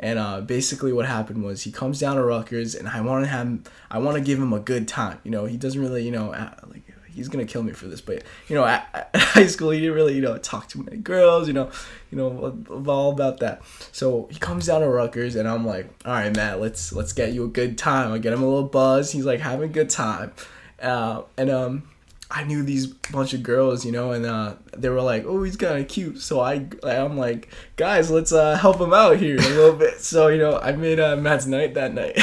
And 0.00 0.18
uh, 0.18 0.40
basically, 0.42 0.92
what 0.92 1.06
happened 1.06 1.42
was 1.42 1.62
he 1.62 1.72
comes 1.72 1.98
down 1.98 2.16
to 2.16 2.22
Rutgers, 2.22 2.76
and 2.76 2.86
I 2.86 3.00
want 3.00 3.24
to 3.24 3.28
have, 3.28 3.58
I 3.90 3.98
want 3.98 4.16
to 4.16 4.22
give 4.22 4.38
him 4.38 4.52
a 4.52 4.60
good 4.60 4.86
time. 4.86 5.18
You 5.24 5.32
know, 5.32 5.44
he 5.46 5.56
doesn't 5.56 5.80
really, 5.80 6.04
you 6.04 6.12
know, 6.12 6.32
uh, 6.32 6.54
like 6.68 6.84
he's 7.18 7.28
gonna 7.28 7.44
kill 7.44 7.64
me 7.64 7.72
for 7.72 7.88
this, 7.88 8.00
but 8.00 8.22
you 8.46 8.54
know, 8.54 8.64
at, 8.64 9.10
at 9.12 9.16
high 9.20 9.46
school 9.46 9.70
he 9.70 9.80
didn't 9.80 9.96
really, 9.96 10.14
you 10.14 10.22
know, 10.22 10.38
talk 10.38 10.68
to 10.68 10.82
many 10.82 10.98
girls. 10.98 11.48
You 11.48 11.54
know, 11.54 11.70
you 12.10 12.16
know, 12.16 12.56
all 12.86 13.10
about 13.10 13.40
that. 13.40 13.62
So 13.92 14.28
he 14.30 14.38
comes 14.38 14.66
down 14.66 14.80
to 14.82 14.88
Rutgers, 14.88 15.34
and 15.34 15.48
I'm 15.48 15.66
like, 15.66 15.90
all 16.04 16.12
right, 16.12 16.34
Matt, 16.34 16.60
let's 16.60 16.92
let's 16.92 17.12
get 17.12 17.32
you 17.32 17.44
a 17.44 17.48
good 17.48 17.76
time. 17.76 18.12
I 18.12 18.18
get 18.18 18.32
him 18.32 18.42
a 18.42 18.46
little 18.46 18.68
buzz. 18.68 19.10
He's 19.10 19.24
like 19.24 19.40
having 19.40 19.68
a 19.68 19.72
good 19.72 19.90
time, 19.90 20.32
uh, 20.80 21.22
and 21.36 21.50
um. 21.50 21.88
I 22.30 22.44
knew 22.44 22.62
these 22.62 22.86
bunch 22.86 23.32
of 23.32 23.42
girls, 23.42 23.86
you 23.86 23.92
know, 23.92 24.12
and 24.12 24.26
uh, 24.26 24.54
they 24.76 24.90
were 24.90 25.00
like, 25.00 25.24
"Oh, 25.24 25.42
he's 25.42 25.56
kind 25.56 25.80
of 25.80 25.88
cute." 25.88 26.20
So 26.20 26.40
I, 26.40 26.66
I'm 26.82 27.16
like, 27.16 27.48
"Guys, 27.76 28.10
let's 28.10 28.32
uh, 28.32 28.56
help 28.56 28.78
him 28.78 28.92
out 28.92 29.16
here 29.16 29.36
a 29.36 29.40
little 29.40 29.76
bit." 29.76 29.94
So 30.00 30.28
you 30.28 30.38
know, 30.38 30.58
I 30.58 30.72
made 30.72 31.00
uh, 31.00 31.16
Matt's 31.16 31.46
night 31.46 31.74
that 31.74 31.94
night. 31.94 32.18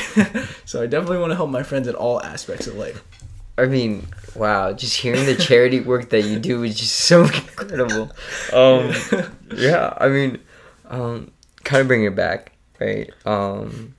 so 0.66 0.82
I 0.82 0.86
definitely 0.86 1.20
want 1.20 1.32
to 1.32 1.36
help 1.36 1.50
my 1.50 1.64
friends 1.64 1.88
in 1.88 1.96
all 1.96 2.22
aspects 2.22 2.68
of 2.68 2.76
life. 2.76 3.04
I 3.58 3.66
mean, 3.66 4.08
wow, 4.36 4.74
just 4.74 4.98
hearing 4.98 5.26
the 5.26 5.36
charity 5.36 5.80
work 5.80 6.10
that 6.10 6.24
you 6.24 6.40
do 6.40 6.64
is 6.64 6.76
just 6.78 6.96
so 6.96 7.24
incredible. 7.26 8.12
Um, 8.54 8.94
yeah, 9.56 9.94
I 9.98 10.10
mean, 10.10 10.40
um, 10.90 11.32
kind 11.64 11.82
of 11.82 11.88
bring 11.88 12.04
it 12.04 12.16
back, 12.16 12.52
right? 12.80 13.12
Um, 13.26 13.96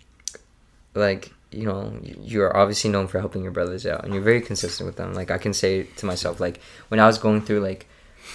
like 0.94 1.32
you 1.56 1.64
know, 1.66 1.92
you're 2.02 2.54
obviously 2.56 2.90
known 2.90 3.06
for 3.08 3.18
helping 3.18 3.42
your 3.42 3.52
brothers 3.52 3.86
out, 3.86 4.04
and 4.04 4.12
you're 4.14 4.22
very 4.22 4.40
consistent 4.40 4.86
with 4.86 4.96
them. 4.96 5.14
Like 5.14 5.30
I 5.30 5.38
can 5.38 5.52
say 5.54 5.84
to 5.98 6.06
myself, 6.06 6.38
like 6.40 6.60
when 6.88 7.00
I 7.00 7.06
was 7.06 7.18
going 7.18 7.40
through 7.42 7.60
like, 7.60 7.86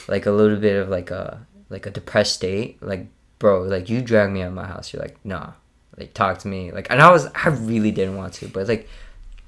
like 0.08 0.25
a 0.25 0.32
little 0.32 0.58
bit 0.58 0.75
of 0.82 0.90
like 0.90 1.12
a 1.12 1.46
like 1.70 1.86
a 1.86 1.90
depressed 1.92 2.34
state, 2.36 2.82
like 2.82 3.06
bro, 3.40 3.62
like 3.63 3.90
you 3.90 4.01
dragged 4.01 4.34
me 4.34 4.42
out 4.42 4.50
of 4.50 4.54
my 4.54 4.66
house. 4.68 4.92
You're 4.92 5.01
like, 5.01 5.18
nah, 5.24 5.51
like 5.98 6.13
talk 6.13 6.40
to 6.40 6.48
me, 6.48 6.72
like, 6.72 6.88
and 6.90 7.01
I 7.01 7.12
was 7.12 7.28
I 7.36 7.50
really 7.50 7.92
didn't 7.92 8.18
want 8.18 8.34
to, 8.36 8.48
but 8.48 8.68
like 8.68 8.90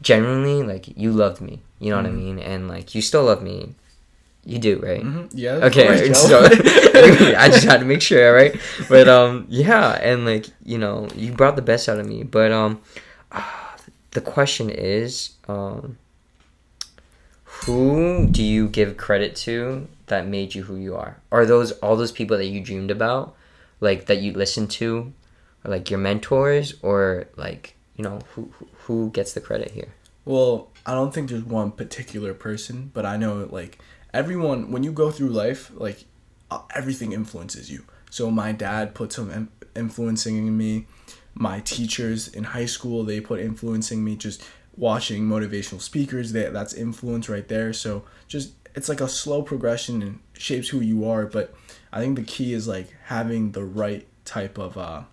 genuinely, 0.01 0.63
like 0.63 0.95
you 0.97 1.11
loved 1.11 1.41
me. 1.41 1.59
You 1.79 1.89
know 1.91 1.97
what 1.97 2.05
I 2.05 2.11
mean? 2.11 2.39
And 2.39 2.67
like 2.67 2.95
you 2.95 3.01
still 3.01 3.23
love 3.25 3.41
me. 3.41 3.75
You 4.45 4.59
do, 4.59 4.79
right? 4.79 5.01
Mhm. 5.01 5.29
Yeah. 5.33 5.53
Okay, 5.67 5.87
so 6.27 6.43
I 7.37 7.47
just 7.49 7.63
had 7.63 7.79
to 7.79 7.85
make 7.85 8.01
sure, 8.01 8.33
right? 8.35 8.53
But 8.89 9.07
um, 9.07 9.45
yeah, 9.49 9.91
and 10.01 10.25
like 10.25 10.47
you 10.65 10.77
know, 10.77 11.07
you 11.15 11.31
brought 11.31 11.55
the 11.55 11.61
best 11.61 11.87
out 11.87 11.97
of 11.99 12.05
me. 12.05 12.23
But 12.23 12.51
um, 12.51 12.81
the 14.13 14.21
question 14.21 14.69
is, 14.69 15.31
um, 15.47 15.97
who 17.45 18.27
do 18.29 18.43
you 18.43 18.67
give 18.67 18.97
credit 18.97 19.35
to 19.37 19.87
that 20.07 20.27
made 20.27 20.53
you 20.55 20.63
who 20.63 20.75
you 20.75 20.95
are? 20.95 21.17
Are 21.31 21.45
those 21.45 21.71
all 21.73 21.95
those 21.95 22.11
people 22.11 22.37
that 22.37 22.47
you 22.47 22.61
dreamed 22.61 22.91
about, 22.91 23.35
like 23.79 24.05
that 24.07 24.21
you 24.21 24.33
listened 24.33 24.71
to, 24.71 25.13
or 25.63 25.71
like 25.71 25.89
your 25.89 25.99
mentors, 25.99 26.75
or 26.81 27.25
like 27.35 27.75
you 27.95 28.03
know 28.03 28.19
who 28.33 28.51
who- 28.85 29.11
gets 29.11 29.33
the 29.33 29.41
credit 29.41 29.71
here? 29.71 29.89
Well, 30.25 30.69
I 30.85 30.93
don't 30.93 31.13
think 31.13 31.29
there's 31.29 31.43
one 31.43 31.71
particular 31.71 32.33
person, 32.33 32.91
but 32.93 33.05
I 33.05 33.17
know 33.17 33.47
like 33.51 33.79
everyone 34.13 34.71
when 34.71 34.83
you 34.83 34.91
go 34.91 35.11
through 35.11 35.29
life, 35.29 35.71
like 35.73 36.05
everything 36.75 37.13
influences 37.13 37.71
you. 37.71 37.83
So 38.09 38.29
my 38.29 38.51
dad 38.51 38.93
put 38.93 39.11
some 39.13 39.49
influencing 39.75 40.37
in 40.37 40.57
me. 40.57 40.85
My 41.35 41.59
teachers 41.61 42.27
in 42.27 42.43
high 42.43 42.65
school, 42.65 43.03
they 43.03 43.19
put 43.19 43.39
influencing 43.39 44.03
me 44.03 44.15
just 44.15 44.43
watching 44.75 45.23
motivational 45.23 45.81
speakers. 45.81 46.31
That 46.33 46.53
that's 46.53 46.73
influence 46.73 47.29
right 47.29 47.47
there. 47.47 47.73
So 47.73 48.03
just 48.27 48.53
it's 48.75 48.89
like 48.89 49.01
a 49.01 49.07
slow 49.07 49.41
progression 49.41 50.01
and 50.01 50.19
shapes 50.33 50.69
who 50.69 50.79
you 50.79 51.07
are, 51.07 51.25
but 51.25 51.53
I 51.91 51.99
think 51.99 52.17
the 52.17 52.23
key 52.23 52.53
is 52.53 52.67
like 52.67 52.93
having 53.05 53.51
the 53.51 53.63
right 53.63 54.07
type 54.25 54.57
of 54.57 54.77
uh 54.77 55.03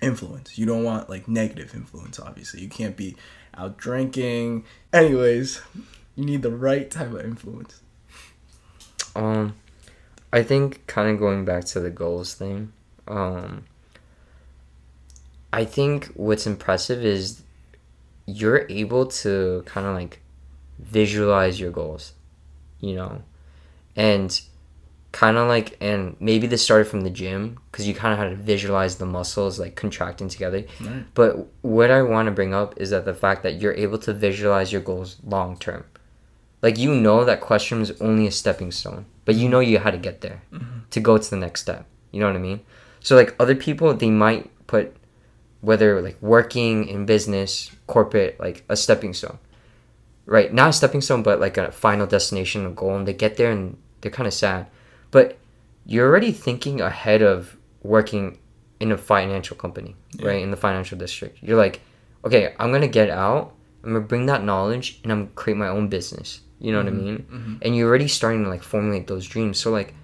influence. 0.00 0.58
You 0.58 0.66
don't 0.66 0.84
want 0.84 1.08
like 1.08 1.28
negative 1.28 1.74
influence, 1.74 2.18
obviously. 2.18 2.60
You 2.60 2.68
can't 2.68 2.96
be 2.96 3.16
out 3.56 3.76
drinking. 3.76 4.64
Anyways, 4.92 5.60
you 6.16 6.24
need 6.24 6.42
the 6.42 6.52
right 6.52 6.90
type 6.90 7.12
of 7.12 7.20
influence. 7.20 7.82
Um, 9.14 9.54
I 10.32 10.42
think 10.42 10.86
kind 10.86 11.10
of 11.10 11.18
going 11.18 11.44
back 11.44 11.64
to 11.66 11.80
the 11.80 11.90
goals 11.90 12.34
thing. 12.34 12.72
Um, 13.08 13.64
I 15.52 15.64
think 15.64 16.06
what's 16.14 16.46
impressive 16.46 17.04
is 17.04 17.42
you're 18.26 18.66
able 18.68 19.06
to 19.06 19.62
kind 19.66 19.86
of 19.86 19.94
like 19.94 20.20
visualize 20.78 21.58
your 21.60 21.70
goals, 21.70 22.12
you 22.80 22.94
know, 22.94 23.22
and 23.96 24.40
kind 25.12 25.36
of 25.36 25.48
like 25.48 25.76
and 25.80 26.14
maybe 26.20 26.46
this 26.46 26.62
started 26.62 26.86
from 26.86 27.00
the 27.00 27.10
gym 27.10 27.58
because 27.70 27.86
you 27.86 27.92
kind 27.92 28.12
of 28.12 28.18
had 28.18 28.30
to 28.30 28.36
visualize 28.36 28.96
the 28.96 29.06
muscles 29.06 29.58
like 29.58 29.74
contracting 29.74 30.28
together. 30.28 30.64
Right. 30.80 31.04
But 31.14 31.48
what 31.62 31.90
I 31.90 32.02
want 32.02 32.26
to 32.26 32.32
bring 32.32 32.54
up 32.54 32.80
is 32.80 32.90
that 32.90 33.04
the 33.04 33.14
fact 33.14 33.42
that 33.42 33.60
you're 33.60 33.74
able 33.74 33.98
to 33.98 34.12
visualize 34.12 34.72
your 34.72 34.82
goals 34.82 35.16
long 35.24 35.56
term. 35.56 35.84
Like 36.62 36.78
you 36.78 36.94
know 36.94 37.24
that 37.24 37.40
Questrom 37.40 37.80
is 37.80 37.98
only 38.02 38.26
a 38.26 38.30
stepping 38.30 38.70
stone, 38.70 39.06
but 39.24 39.34
you 39.34 39.48
know 39.48 39.60
you 39.60 39.78
had 39.78 39.92
to 39.92 39.98
get 39.98 40.20
there 40.20 40.42
mm-hmm. 40.52 40.80
to 40.90 41.00
go 41.00 41.16
to 41.16 41.30
the 41.30 41.36
next 41.36 41.62
step. 41.62 41.86
You 42.12 42.20
know 42.20 42.26
what 42.26 42.36
I 42.36 42.40
mean? 42.40 42.60
So 43.00 43.16
like 43.16 43.34
other 43.40 43.54
people, 43.54 43.94
they 43.94 44.10
might 44.10 44.50
put 44.66 44.94
whether 45.60 46.00
like 46.00 46.16
working 46.20 46.88
in 46.88 47.06
business, 47.06 47.70
corporate, 47.86 48.38
like 48.40 48.64
a 48.68 48.76
stepping 48.76 49.12
stone, 49.12 49.38
right? 50.26 50.52
Not 50.52 50.70
a 50.70 50.72
stepping 50.72 51.00
stone, 51.00 51.22
but 51.22 51.40
like 51.40 51.56
a 51.56 51.70
final 51.70 52.06
destination, 52.06 52.66
a 52.66 52.70
goal, 52.70 52.96
and 52.96 53.06
they 53.06 53.12
get 53.12 53.36
there 53.36 53.50
and 53.50 53.76
they're 54.00 54.10
kind 54.10 54.26
of 54.26 54.34
sad. 54.34 54.66
But 55.10 55.38
you're 55.84 56.08
already 56.08 56.32
thinking 56.32 56.80
ahead 56.80 57.22
of 57.22 57.56
working 57.82 58.38
in 58.78 58.92
a 58.92 58.98
financial 58.98 59.56
company, 59.56 59.96
right? 60.22 60.42
In 60.42 60.50
the 60.50 60.56
financial 60.56 60.96
district. 60.96 61.42
You're 61.42 61.58
like, 61.58 61.80
okay, 62.24 62.54
I'm 62.58 62.72
gonna 62.72 62.88
get 62.88 63.10
out. 63.10 63.54
I'm 63.84 63.92
gonna 63.92 64.04
bring 64.04 64.26
that 64.26 64.44
knowledge 64.44 65.00
and 65.02 65.12
I'm 65.12 65.24
gonna 65.24 65.34
create 65.34 65.56
my 65.56 65.68
own 65.68 65.88
business. 65.88 66.40
You 66.58 66.72
know 66.72 66.78
what 66.78 66.86
I 66.86 66.90
mm-hmm. 66.90 67.04
mean? 67.04 67.18
Mm-hmm. 67.18 67.54
And 67.62 67.76
you're 67.76 67.88
already 67.88 68.08
starting 68.08 68.44
to 68.44 68.50
like 68.50 68.62
formulate 68.62 69.06
those 69.06 69.26
dreams. 69.26 69.58
So 69.58 69.70
like, 69.70 69.94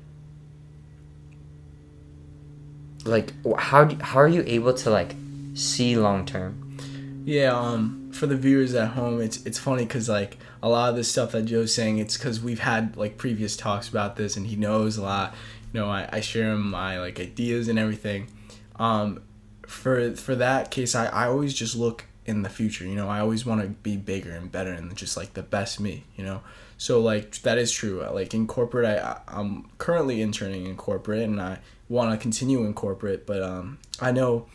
like 3.04 3.32
how 3.58 3.84
do, 3.84 3.96
how 4.02 4.18
are 4.20 4.28
you 4.28 4.42
able 4.46 4.74
to 4.74 4.90
like 4.90 5.14
see 5.56 5.96
long 5.96 6.24
term? 6.26 6.76
Yeah, 7.24 7.58
um, 7.58 8.10
for 8.12 8.26
the 8.26 8.36
viewers 8.36 8.74
at 8.74 8.90
home, 8.90 9.20
it's 9.20 9.44
it's 9.44 9.58
funny 9.58 9.84
because 9.84 10.08
like 10.08 10.38
a 10.62 10.68
lot 10.68 10.90
of 10.90 10.96
the 10.96 11.04
stuff 11.04 11.32
that 11.32 11.42
Joe's 11.42 11.74
saying, 11.74 11.98
it's 11.98 12.16
because 12.16 12.40
we've 12.40 12.60
had 12.60 12.96
like 12.96 13.18
previous 13.18 13.56
talks 13.56 13.88
about 13.88 14.16
this, 14.16 14.36
and 14.36 14.46
he 14.46 14.54
knows 14.56 14.96
a 14.96 15.02
lot. 15.02 15.34
You 15.72 15.80
know, 15.80 15.88
I, 15.90 16.08
I 16.12 16.20
share 16.20 16.52
him 16.52 16.70
my 16.70 17.00
like 17.00 17.18
ideas 17.18 17.66
and 17.68 17.78
everything. 17.78 18.28
Um, 18.76 19.22
for 19.66 20.14
for 20.14 20.36
that 20.36 20.70
case, 20.70 20.94
I, 20.94 21.06
I 21.06 21.26
always 21.26 21.52
just 21.52 21.74
look 21.74 22.04
in 22.26 22.42
the 22.42 22.48
future. 22.48 22.84
You 22.84 22.94
know, 22.94 23.08
I 23.08 23.18
always 23.18 23.44
want 23.44 23.62
to 23.62 23.68
be 23.68 23.96
bigger 23.96 24.32
and 24.32 24.50
better 24.50 24.72
and 24.72 24.94
just 24.96 25.16
like 25.16 25.34
the 25.34 25.42
best 25.42 25.80
me. 25.80 26.04
You 26.16 26.24
know, 26.24 26.42
so 26.78 27.00
like 27.00 27.42
that 27.42 27.58
is 27.58 27.72
true. 27.72 28.06
Like 28.12 28.34
in 28.34 28.46
corporate, 28.46 28.86
I- 28.86 29.20
I'm 29.26 29.68
currently 29.78 30.22
interning 30.22 30.66
in 30.66 30.76
corporate, 30.76 31.22
and 31.22 31.40
I 31.40 31.58
want 31.88 32.12
to 32.12 32.16
continue 32.16 32.64
in 32.64 32.74
corporate, 32.74 33.26
but 33.26 33.42
um, 33.42 33.78
I 34.00 34.12
know 34.12 34.46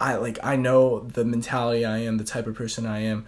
I 0.00 0.16
like 0.16 0.38
I 0.42 0.56
know 0.56 1.00
the 1.00 1.24
mentality 1.24 1.84
I 1.84 1.98
am, 1.98 2.18
the 2.18 2.24
type 2.24 2.46
of 2.46 2.54
person 2.54 2.86
I 2.86 3.00
am. 3.00 3.26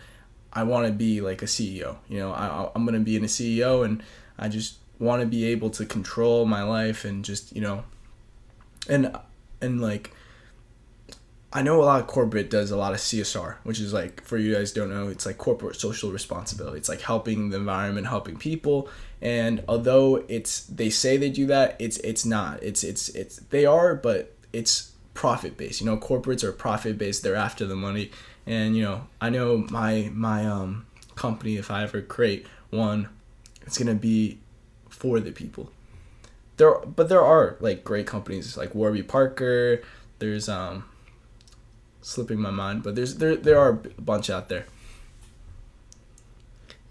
I 0.52 0.62
want 0.62 0.87
to 0.87 0.92
be 0.92 1.20
like 1.20 1.42
a 1.42 1.46
CEO. 1.46 1.96
You 2.08 2.18
know, 2.18 2.32
I 2.32 2.70
I'm 2.75 2.84
gonna 2.84 3.00
be 3.00 3.16
in 3.16 3.25
a 3.25 3.28
CEO, 3.28 3.84
and 3.84 4.02
I 4.38 4.49
just 4.49 4.78
want 4.99 5.20
to 5.23 5.26
be 5.26 5.44
able 5.46 5.70
to 5.70 5.84
control 5.84 6.46
my 6.46 6.62
life 6.62 7.04
and 7.04 7.25
just 7.25 7.54
you 7.54 7.61
know, 7.61 7.84
and 8.88 9.16
and 9.61 9.80
like. 9.80 10.12
I 11.56 11.62
know 11.62 11.80
a 11.80 11.84
lot 11.84 12.00
of 12.00 12.08
corporate 12.08 12.50
does 12.50 12.73
a 12.73 12.76
lot 12.76 12.94
of 12.94 12.99
CSR, 12.99 13.58
which 13.62 13.78
is 13.78 13.92
like 13.92 14.25
for 14.25 14.37
you 14.37 14.52
guys 14.54 14.73
don't 14.73 14.90
know, 14.90 15.06
it's 15.06 15.25
like 15.25 15.38
corporate 15.38 15.76
social 15.76 16.11
responsibility. 16.11 16.78
It's 16.78 16.88
like 16.88 17.00
helping 17.00 17.50
the 17.50 17.58
environment, 17.58 18.08
helping 18.08 18.37
people. 18.37 18.88
And 19.23 19.62
although 19.68 20.25
it's 20.26 20.64
they 20.64 20.90
say 20.90 21.16
they 21.16 21.30
do 21.30 21.46
that, 21.46 21.76
it's 21.78 21.99
it's 21.99 22.26
not. 22.26 22.61
It's 22.61 22.82
it's 22.82 23.08
it's 23.11 23.37
they 23.37 23.64
are, 23.66 23.94
but 23.94 24.34
it's 24.52 24.93
profit 25.14 25.56
based. 25.56 25.80
You 25.80 25.87
know, 25.87 25.97
corporates 25.97 26.44
are 26.44 26.52
profit 26.52 26.99
based. 26.99 27.23
They're 27.23 27.35
after 27.35 27.66
the 27.66 27.76
money. 27.76 28.11
And 28.47 28.76
you 28.76 28.83
know, 28.83 29.06
I 29.21 29.30
know 29.30 29.66
my 29.71 30.11
my 30.12 30.47
um 30.47 30.87
company 31.14 31.56
if 31.56 31.71
I 31.71 31.83
ever 31.85 32.02
create 32.02 32.47
one, 32.71 33.09
it's 33.62 33.78
gonna 33.78 33.94
be 33.94 34.38
for 34.88 35.21
the 35.21 35.33
people. 35.33 35.71
There, 36.56 36.78
but 36.80 37.09
there 37.09 37.23
are 37.23 37.56
like 37.61 37.83
great 37.83 38.06
companies 38.06 38.56
like 38.56 38.75
Warby 38.75 39.02
Parker. 39.02 39.83
There's 40.21 40.49
um, 40.49 40.85
slipping 42.00 42.38
my 42.38 42.50
mind, 42.50 42.83
but 42.83 42.94
there's 42.94 43.16
there 43.16 43.37
there 43.37 43.59
are 43.59 43.71
a 43.71 44.00
bunch 44.00 44.30
out 44.30 44.49
there. 44.49 44.66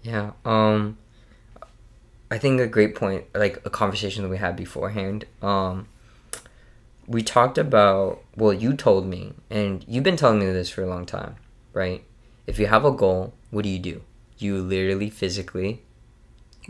Yeah. 0.02 0.32
Um 0.44 0.98
I 2.30 2.38
think 2.38 2.60
a 2.60 2.66
great 2.66 2.94
point 2.94 3.24
like 3.34 3.64
a 3.64 3.70
conversation 3.70 4.22
that 4.22 4.28
we 4.28 4.38
had 4.38 4.56
beforehand. 4.56 5.24
Um 5.40 5.86
we 7.06 7.22
talked 7.22 7.58
about 7.58 8.22
well, 8.36 8.52
you 8.52 8.74
told 8.74 9.06
me 9.06 9.34
and 9.50 9.84
you've 9.88 10.04
been 10.04 10.16
telling 10.16 10.40
me 10.40 10.46
this 10.46 10.70
for 10.70 10.82
a 10.82 10.86
long 10.86 11.06
time, 11.06 11.36
right? 11.72 12.04
If 12.46 12.58
you 12.58 12.66
have 12.66 12.84
a 12.84 12.90
goal, 12.90 13.34
what 13.50 13.62
do 13.62 13.68
you 13.68 13.78
do? 13.78 14.02
You 14.38 14.60
literally 14.62 15.10
physically 15.10 15.82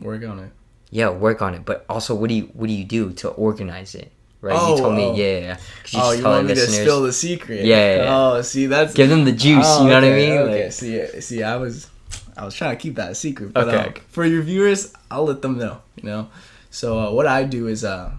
Work 0.01 0.25
on 0.25 0.39
it. 0.41 0.51
yeah, 0.91 1.11
work 1.11 1.41
on 1.41 1.55
it, 1.55 1.65
but 1.65 1.85
also 1.89 2.15
what 2.15 2.29
do 2.29 2.35
you 2.35 2.51
what 2.55 2.67
do 2.67 2.73
you 2.73 2.85
do 2.85 3.13
to 3.13 3.29
organize 3.29 3.95
it? 3.95 4.11
Right? 4.41 4.57
Oh, 4.59 4.75
you 4.75 4.83
told 4.83 4.95
me 4.95 5.05
oh. 5.05 5.15
yeah, 5.15 5.39
yeah. 5.39 5.57
Could 5.85 6.01
oh, 6.01 6.13
you 6.13 6.25
want 6.25 6.47
me 6.47 6.55
to 6.55 6.61
spill 6.61 7.03
the 7.03 7.13
secret? 7.13 7.65
Yeah, 7.65 7.77
yeah, 7.77 7.97
yeah. 8.03 8.17
Oh, 8.17 8.43
see, 8.43 8.67
that's 8.67 8.93
Give 8.93 9.09
them 9.09 9.25
the 9.25 9.33
juice, 9.33 9.65
Oh, 9.67 9.85
you 9.85 9.89
know 9.89 9.95
what 9.95 10.05
I 10.05 10.11
mean? 10.11 10.33
Okay. 10.33 10.65
Like- 10.65 10.73
see, 10.73 11.21
see, 11.23 11.43
I 11.43 11.57
was, 11.57 11.89
I 12.37 12.45
was 12.45 12.55
trying 12.55 12.77
to 12.77 12.83
keep 12.83 12.97
that 12.97 13.13
a 13.13 13.15
secret, 13.15 13.55
but 13.55 13.69
Okay, 13.69 13.87
um, 13.87 13.95
for 14.09 14.27
your 14.27 14.43
viewers, 14.43 14.93
I'll 15.11 15.25
let 15.25 15.41
them 15.41 15.57
know. 15.57 15.81
You 15.97 16.03
know, 16.03 16.31
so 16.69 16.99
uh, 16.99 17.11
what 17.13 17.27
I 17.27 17.45
do 17.45 17.69
is, 17.69 17.85
uh, 17.85 18.11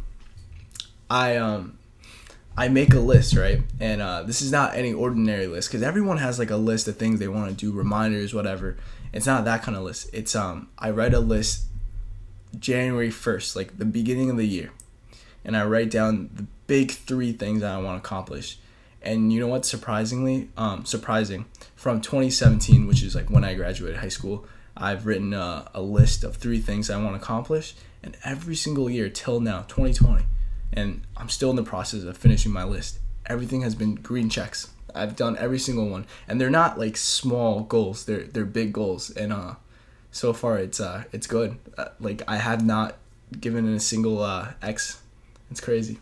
I 1.12 1.36
um, 1.36 1.77
I 2.57 2.69
make 2.69 2.93
a 2.93 3.00
list, 3.00 3.35
right? 3.35 3.62
And 3.79 4.01
uh, 4.01 4.24
this 4.24 4.41
is 4.41 4.51
not 4.51 4.75
any 4.75 4.93
ordinary 4.93 5.47
list 5.47 5.69
because 5.69 5.83
everyone 5.83 6.17
has 6.17 6.39
like 6.39 6.51
a 6.51 6.55
list 6.55 6.88
of 6.88 6.95
things 6.95 7.19
they 7.19 7.27
want 7.27 7.50
to 7.50 7.55
do, 7.55 7.71
reminders, 7.71 8.33
whatever. 8.33 8.77
It's 9.12 9.25
not 9.25 9.45
that 9.45 9.63
kind 9.63 9.77
of 9.77 9.83
list. 9.83 10.09
It's 10.13 10.35
um, 10.35 10.69
I 10.77 10.91
write 10.91 11.13
a 11.13 11.19
list 11.19 11.65
January 12.57 13.12
first, 13.12 13.55
like 13.55 13.77
the 13.77 13.85
beginning 13.85 14.29
of 14.29 14.38
the 14.38 14.47
year, 14.47 14.71
and 15.43 15.57
I 15.57 15.65
write 15.65 15.91
down 15.91 16.29
the 16.33 16.45
big 16.67 16.91
three 16.91 17.33
things 17.33 17.62
that 17.62 17.74
I 17.74 17.77
want 17.77 18.01
to 18.01 18.07
accomplish. 18.07 18.57
And 19.01 19.31
you 19.31 19.39
know 19.39 19.47
what? 19.47 19.65
surprisingly 19.65 20.50
um, 20.57 20.85
surprising 20.85 21.45
from 21.75 22.01
2017, 22.01 22.88
which 22.88 23.03
is 23.03 23.15
like 23.15 23.29
when 23.29 23.43
I 23.43 23.53
graduated 23.53 24.00
high 24.00 24.09
school, 24.09 24.45
I've 24.77 25.05
written 25.05 25.33
a, 25.33 25.69
a 25.74 25.81
list 25.81 26.24
of 26.24 26.38
three 26.38 26.59
things 26.59 26.89
I 26.89 27.01
want 27.01 27.17
to 27.17 27.21
accomplish, 27.21 27.75
and 28.01 28.17
every 28.24 28.55
single 28.55 28.89
year 28.89 29.09
till 29.09 29.39
now, 29.39 29.62
2020, 29.67 30.25
and 30.75 31.01
I'm 31.17 31.29
still 31.29 31.50
in 31.50 31.55
the 31.55 31.63
process 31.63 32.03
of 32.03 32.17
finishing 32.17 32.51
my 32.51 32.63
list. 32.63 33.00
Everything 33.25 33.62
has 33.62 33.75
been 33.75 33.96
green 33.96 34.29
checks. 34.29 34.70
I've 34.94 35.15
done 35.15 35.38
every 35.38 35.60
single 35.60 35.89
one, 35.89 36.05
and 36.27 36.39
they're 36.39 36.50
not 36.50 36.79
like 36.79 36.98
small 36.98 37.62
goals. 37.62 38.05
They're 38.05 38.24
they're 38.24 38.46
big 38.46 38.74
goals, 38.74 39.10
and 39.10 39.34
uh, 39.34 39.55
so 40.12 40.32
far 40.34 40.58
it's 40.58 40.79
uh 40.79 41.03
it's 41.12 41.27
good. 41.27 41.58
Uh, 41.77 41.89
like 42.00 42.22
I 42.27 42.38
have 42.38 42.65
not 42.65 42.98
given 43.39 43.67
a 43.67 43.79
single 43.79 44.22
uh 44.22 44.53
X. 44.62 45.01
It's 45.51 45.62
crazy. 45.62 46.00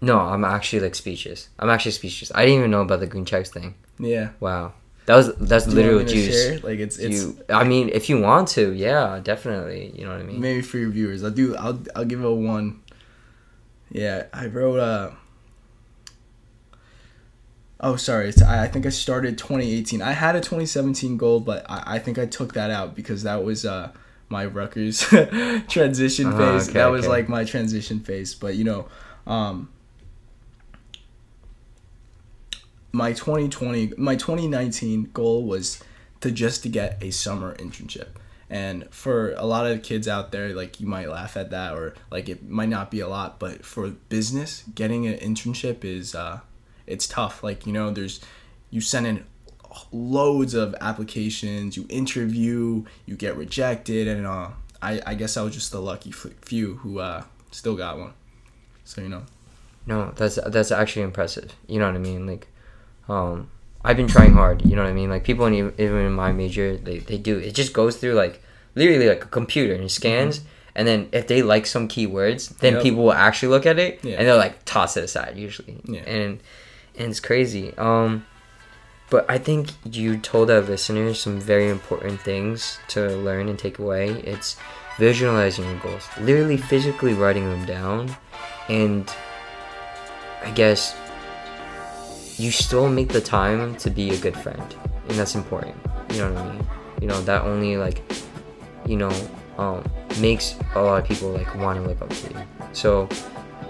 No, 0.00 0.18
I'm 0.18 0.44
actually 0.44 0.80
like 0.80 0.94
speechless. 0.94 1.48
I'm 1.58 1.70
actually 1.70 1.92
speechless. 1.92 2.32
I 2.34 2.44
didn't 2.44 2.58
even 2.58 2.70
know 2.70 2.80
about 2.82 3.00
the 3.00 3.06
green 3.06 3.24
checks 3.24 3.50
thing. 3.50 3.74
Yeah. 3.98 4.30
Wow. 4.40 4.72
That 5.06 5.16
was 5.16 5.34
that's 5.36 5.64
Do 5.64 5.70
you 5.72 5.76
literal 5.76 5.96
want 5.98 6.08
juice. 6.10 6.44
share? 6.46 6.58
Like 6.60 6.78
it's 6.78 6.96
it's 6.98 7.22
you 7.24 7.38
I 7.48 7.64
mean, 7.64 7.88
if 7.88 8.08
you 8.08 8.20
want 8.20 8.48
to, 8.48 8.72
yeah, 8.72 9.20
definitely. 9.22 9.92
You 9.96 10.04
know 10.04 10.12
what 10.12 10.20
I 10.20 10.24
mean? 10.24 10.40
maybe 10.40 10.62
for 10.62 10.78
your 10.78 10.90
viewers. 10.90 11.24
I'll 11.24 11.30
do. 11.30 11.56
I'll 11.56 11.80
I'll 11.96 12.04
give 12.04 12.20
it 12.20 12.26
a 12.26 12.30
one. 12.32 12.80
Yeah, 13.90 14.26
I 14.32 14.46
wrote. 14.46 14.78
Uh, 14.78 15.10
oh, 17.80 17.96
sorry. 17.96 18.28
It's, 18.28 18.42
I 18.42 18.64
I 18.64 18.68
think 18.68 18.86
I 18.86 18.90
started 18.90 19.38
2018. 19.38 20.02
I 20.02 20.12
had 20.12 20.36
a 20.36 20.40
2017 20.40 21.16
goal, 21.16 21.40
but 21.40 21.66
I, 21.68 21.96
I 21.96 21.98
think 21.98 22.18
I 22.18 22.26
took 22.26 22.54
that 22.54 22.70
out 22.70 22.94
because 22.94 23.22
that 23.24 23.42
was 23.44 23.64
uh 23.64 23.90
my 24.28 24.46
Rutgers 24.46 25.00
transition 25.68 26.26
Uh-huh, 26.28 26.38
phase. 26.58 26.68
okay, 26.68 26.78
that 26.78 26.86
was 26.86 27.02
okay. 27.04 27.08
like 27.10 27.28
my 27.28 27.44
transition 27.44 28.00
phase. 28.00 28.34
But 28.34 28.54
you 28.54 28.64
know, 28.64 28.88
um, 29.26 29.68
my 32.92 33.12
2020, 33.12 33.94
my 33.96 34.16
2019 34.16 35.10
goal 35.12 35.44
was 35.44 35.82
to 36.20 36.30
just 36.30 36.62
to 36.62 36.68
get 36.68 37.02
a 37.02 37.10
summer 37.10 37.54
internship. 37.56 38.08
And 38.48 38.86
for 38.92 39.32
a 39.32 39.46
lot 39.46 39.66
of 39.66 39.82
kids 39.82 40.06
out 40.06 40.30
there, 40.30 40.54
like 40.54 40.78
you 40.78 40.86
might 40.86 41.08
laugh 41.08 41.38
at 41.38 41.50
that, 41.50 41.72
or 41.72 41.94
like 42.10 42.28
it 42.28 42.48
might 42.48 42.68
not 42.68 42.90
be 42.90 43.00
a 43.00 43.08
lot, 43.08 43.38
but 43.38 43.64
for 43.64 43.88
business, 43.88 44.64
getting 44.74 45.06
an 45.06 45.14
internship 45.14 45.84
is 45.84 46.14
uh, 46.14 46.40
it's 46.86 47.08
tough. 47.08 47.42
Like 47.42 47.66
you 47.66 47.72
know, 47.72 47.90
there's 47.90 48.20
you 48.68 48.82
send 48.82 49.06
in 49.06 49.24
loads 49.90 50.52
of 50.52 50.74
applications, 50.82 51.78
you 51.78 51.86
interview, 51.88 52.84
you 53.06 53.16
get 53.16 53.38
rejected, 53.38 54.06
and 54.06 54.26
uh, 54.26 54.48
I 54.82 55.00
I 55.06 55.14
guess 55.14 55.38
I 55.38 55.42
was 55.42 55.54
just 55.54 55.72
the 55.72 55.80
lucky 55.80 56.12
few 56.12 56.74
who 56.76 56.98
uh, 56.98 57.24
still 57.52 57.74
got 57.74 57.98
one. 57.98 58.12
So 58.84 59.00
you 59.00 59.08
know, 59.08 59.22
No, 59.86 60.12
that's 60.14 60.38
that's 60.46 60.70
actually 60.70 61.02
impressive. 61.02 61.56
You 61.66 61.78
know 61.78 61.86
what 61.86 61.94
I 61.94 62.00
mean? 62.00 62.26
Like, 62.26 62.48
um, 63.08 63.50
I've 63.84 63.96
been 63.96 64.08
trying 64.08 64.32
hard. 64.34 64.62
You 64.64 64.76
know 64.76 64.82
what 64.82 64.90
I 64.90 64.94
mean? 64.94 65.10
Like 65.10 65.24
people 65.24 65.46
in 65.46 65.54
even 65.54 65.96
in 65.98 66.12
my 66.12 66.32
major, 66.32 66.76
they 66.76 66.98
they 66.98 67.18
do. 67.18 67.38
It 67.38 67.54
just 67.54 67.72
goes 67.72 67.96
through 67.96 68.14
like 68.14 68.42
literally 68.74 69.08
like 69.08 69.24
a 69.24 69.28
computer 69.28 69.74
and 69.74 69.84
it 69.84 69.90
scans. 69.90 70.40
And 70.74 70.88
then 70.88 71.08
if 71.12 71.26
they 71.26 71.42
like 71.42 71.66
some 71.66 71.86
keywords, 71.88 72.56
then 72.60 72.74
Yep. 72.74 72.82
people 72.82 73.04
will 73.04 73.12
actually 73.12 73.48
look 73.48 73.66
at 73.66 73.78
it 73.78 74.00
Yeah. 74.02 74.16
and 74.16 74.26
they'll 74.26 74.38
like 74.38 74.64
toss 74.64 74.96
it 74.96 75.04
aside 75.04 75.36
usually. 75.36 75.76
Yeah. 75.84 76.00
And 76.02 76.40
and 76.96 77.10
it's 77.10 77.20
crazy. 77.20 77.74
Um, 77.76 78.24
but 79.10 79.26
I 79.28 79.36
think 79.36 79.70
you 79.84 80.16
told 80.16 80.50
our 80.50 80.60
listeners 80.62 81.20
some 81.20 81.38
very 81.40 81.68
important 81.68 82.20
things 82.22 82.78
to 82.88 83.08
learn 83.08 83.48
and 83.48 83.58
take 83.58 83.78
away. 83.78 84.08
It's 84.24 84.56
visualizing 84.98 85.64
your 85.66 85.78
goals, 85.80 86.08
literally 86.20 86.56
physically 86.56 87.12
writing 87.12 87.44
them 87.50 87.66
down, 87.66 88.16
and 88.68 89.10
I 90.44 90.50
guess 90.50 90.94
you 92.38 92.50
still 92.50 92.88
make 92.88 93.08
the 93.08 93.20
time 93.20 93.76
to 93.76 93.90
be 93.90 94.10
a 94.10 94.18
good 94.18 94.36
friend, 94.36 94.74
and 95.08 95.18
that's 95.18 95.34
important. 95.34 95.76
You 96.10 96.18
know 96.18 96.32
what 96.32 96.42
I 96.42 96.52
mean? 96.52 96.66
You 97.00 97.06
know 97.08 97.20
that 97.22 97.42
only 97.42 97.76
like, 97.76 98.02
you 98.86 98.96
know, 98.96 99.12
um, 99.58 99.84
makes 100.20 100.56
a 100.74 100.82
lot 100.82 101.00
of 101.00 101.06
people 101.06 101.30
like 101.30 101.54
want 101.56 101.82
to 101.82 101.88
look 101.88 102.00
up 102.00 102.10
to 102.10 102.30
you. 102.30 102.46
So, 102.72 103.08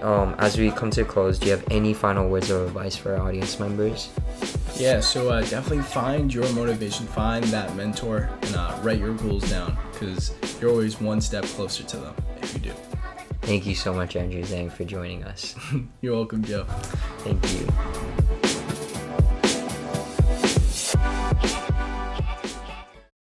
um, 0.01 0.35
as 0.39 0.57
we 0.57 0.71
come 0.71 0.91
to 0.91 1.01
a 1.01 1.05
close, 1.05 1.39
do 1.39 1.47
you 1.47 1.51
have 1.51 1.65
any 1.71 1.93
final 1.93 2.29
words 2.29 2.49
of 2.49 2.67
advice 2.67 2.95
for 2.95 3.15
our 3.15 3.27
audience 3.27 3.59
members? 3.59 4.09
Yeah, 4.75 4.99
so 5.01 5.29
uh, 5.29 5.41
definitely 5.41 5.83
find 5.83 6.33
your 6.33 6.51
motivation, 6.53 7.05
find 7.07 7.43
that 7.45 7.75
mentor, 7.75 8.29
and 8.41 8.55
uh, 8.55 8.77
write 8.81 8.99
your 8.99 9.13
goals 9.13 9.47
down 9.49 9.77
because 9.91 10.33
you're 10.59 10.71
always 10.71 10.99
one 10.99 11.21
step 11.21 11.43
closer 11.45 11.83
to 11.83 11.97
them 11.97 12.15
if 12.41 12.53
you 12.53 12.59
do. 12.59 12.71
Thank 13.43 13.65
you 13.65 13.75
so 13.75 13.93
much, 13.93 14.15
Andrew 14.15 14.41
Zhang, 14.41 14.71
for 14.71 14.85
joining 14.85 15.23
us. 15.25 15.55
You're 16.01 16.15
welcome, 16.15 16.43
Joe. 16.43 16.63
Thank 17.19 17.43
you. 17.53 18.22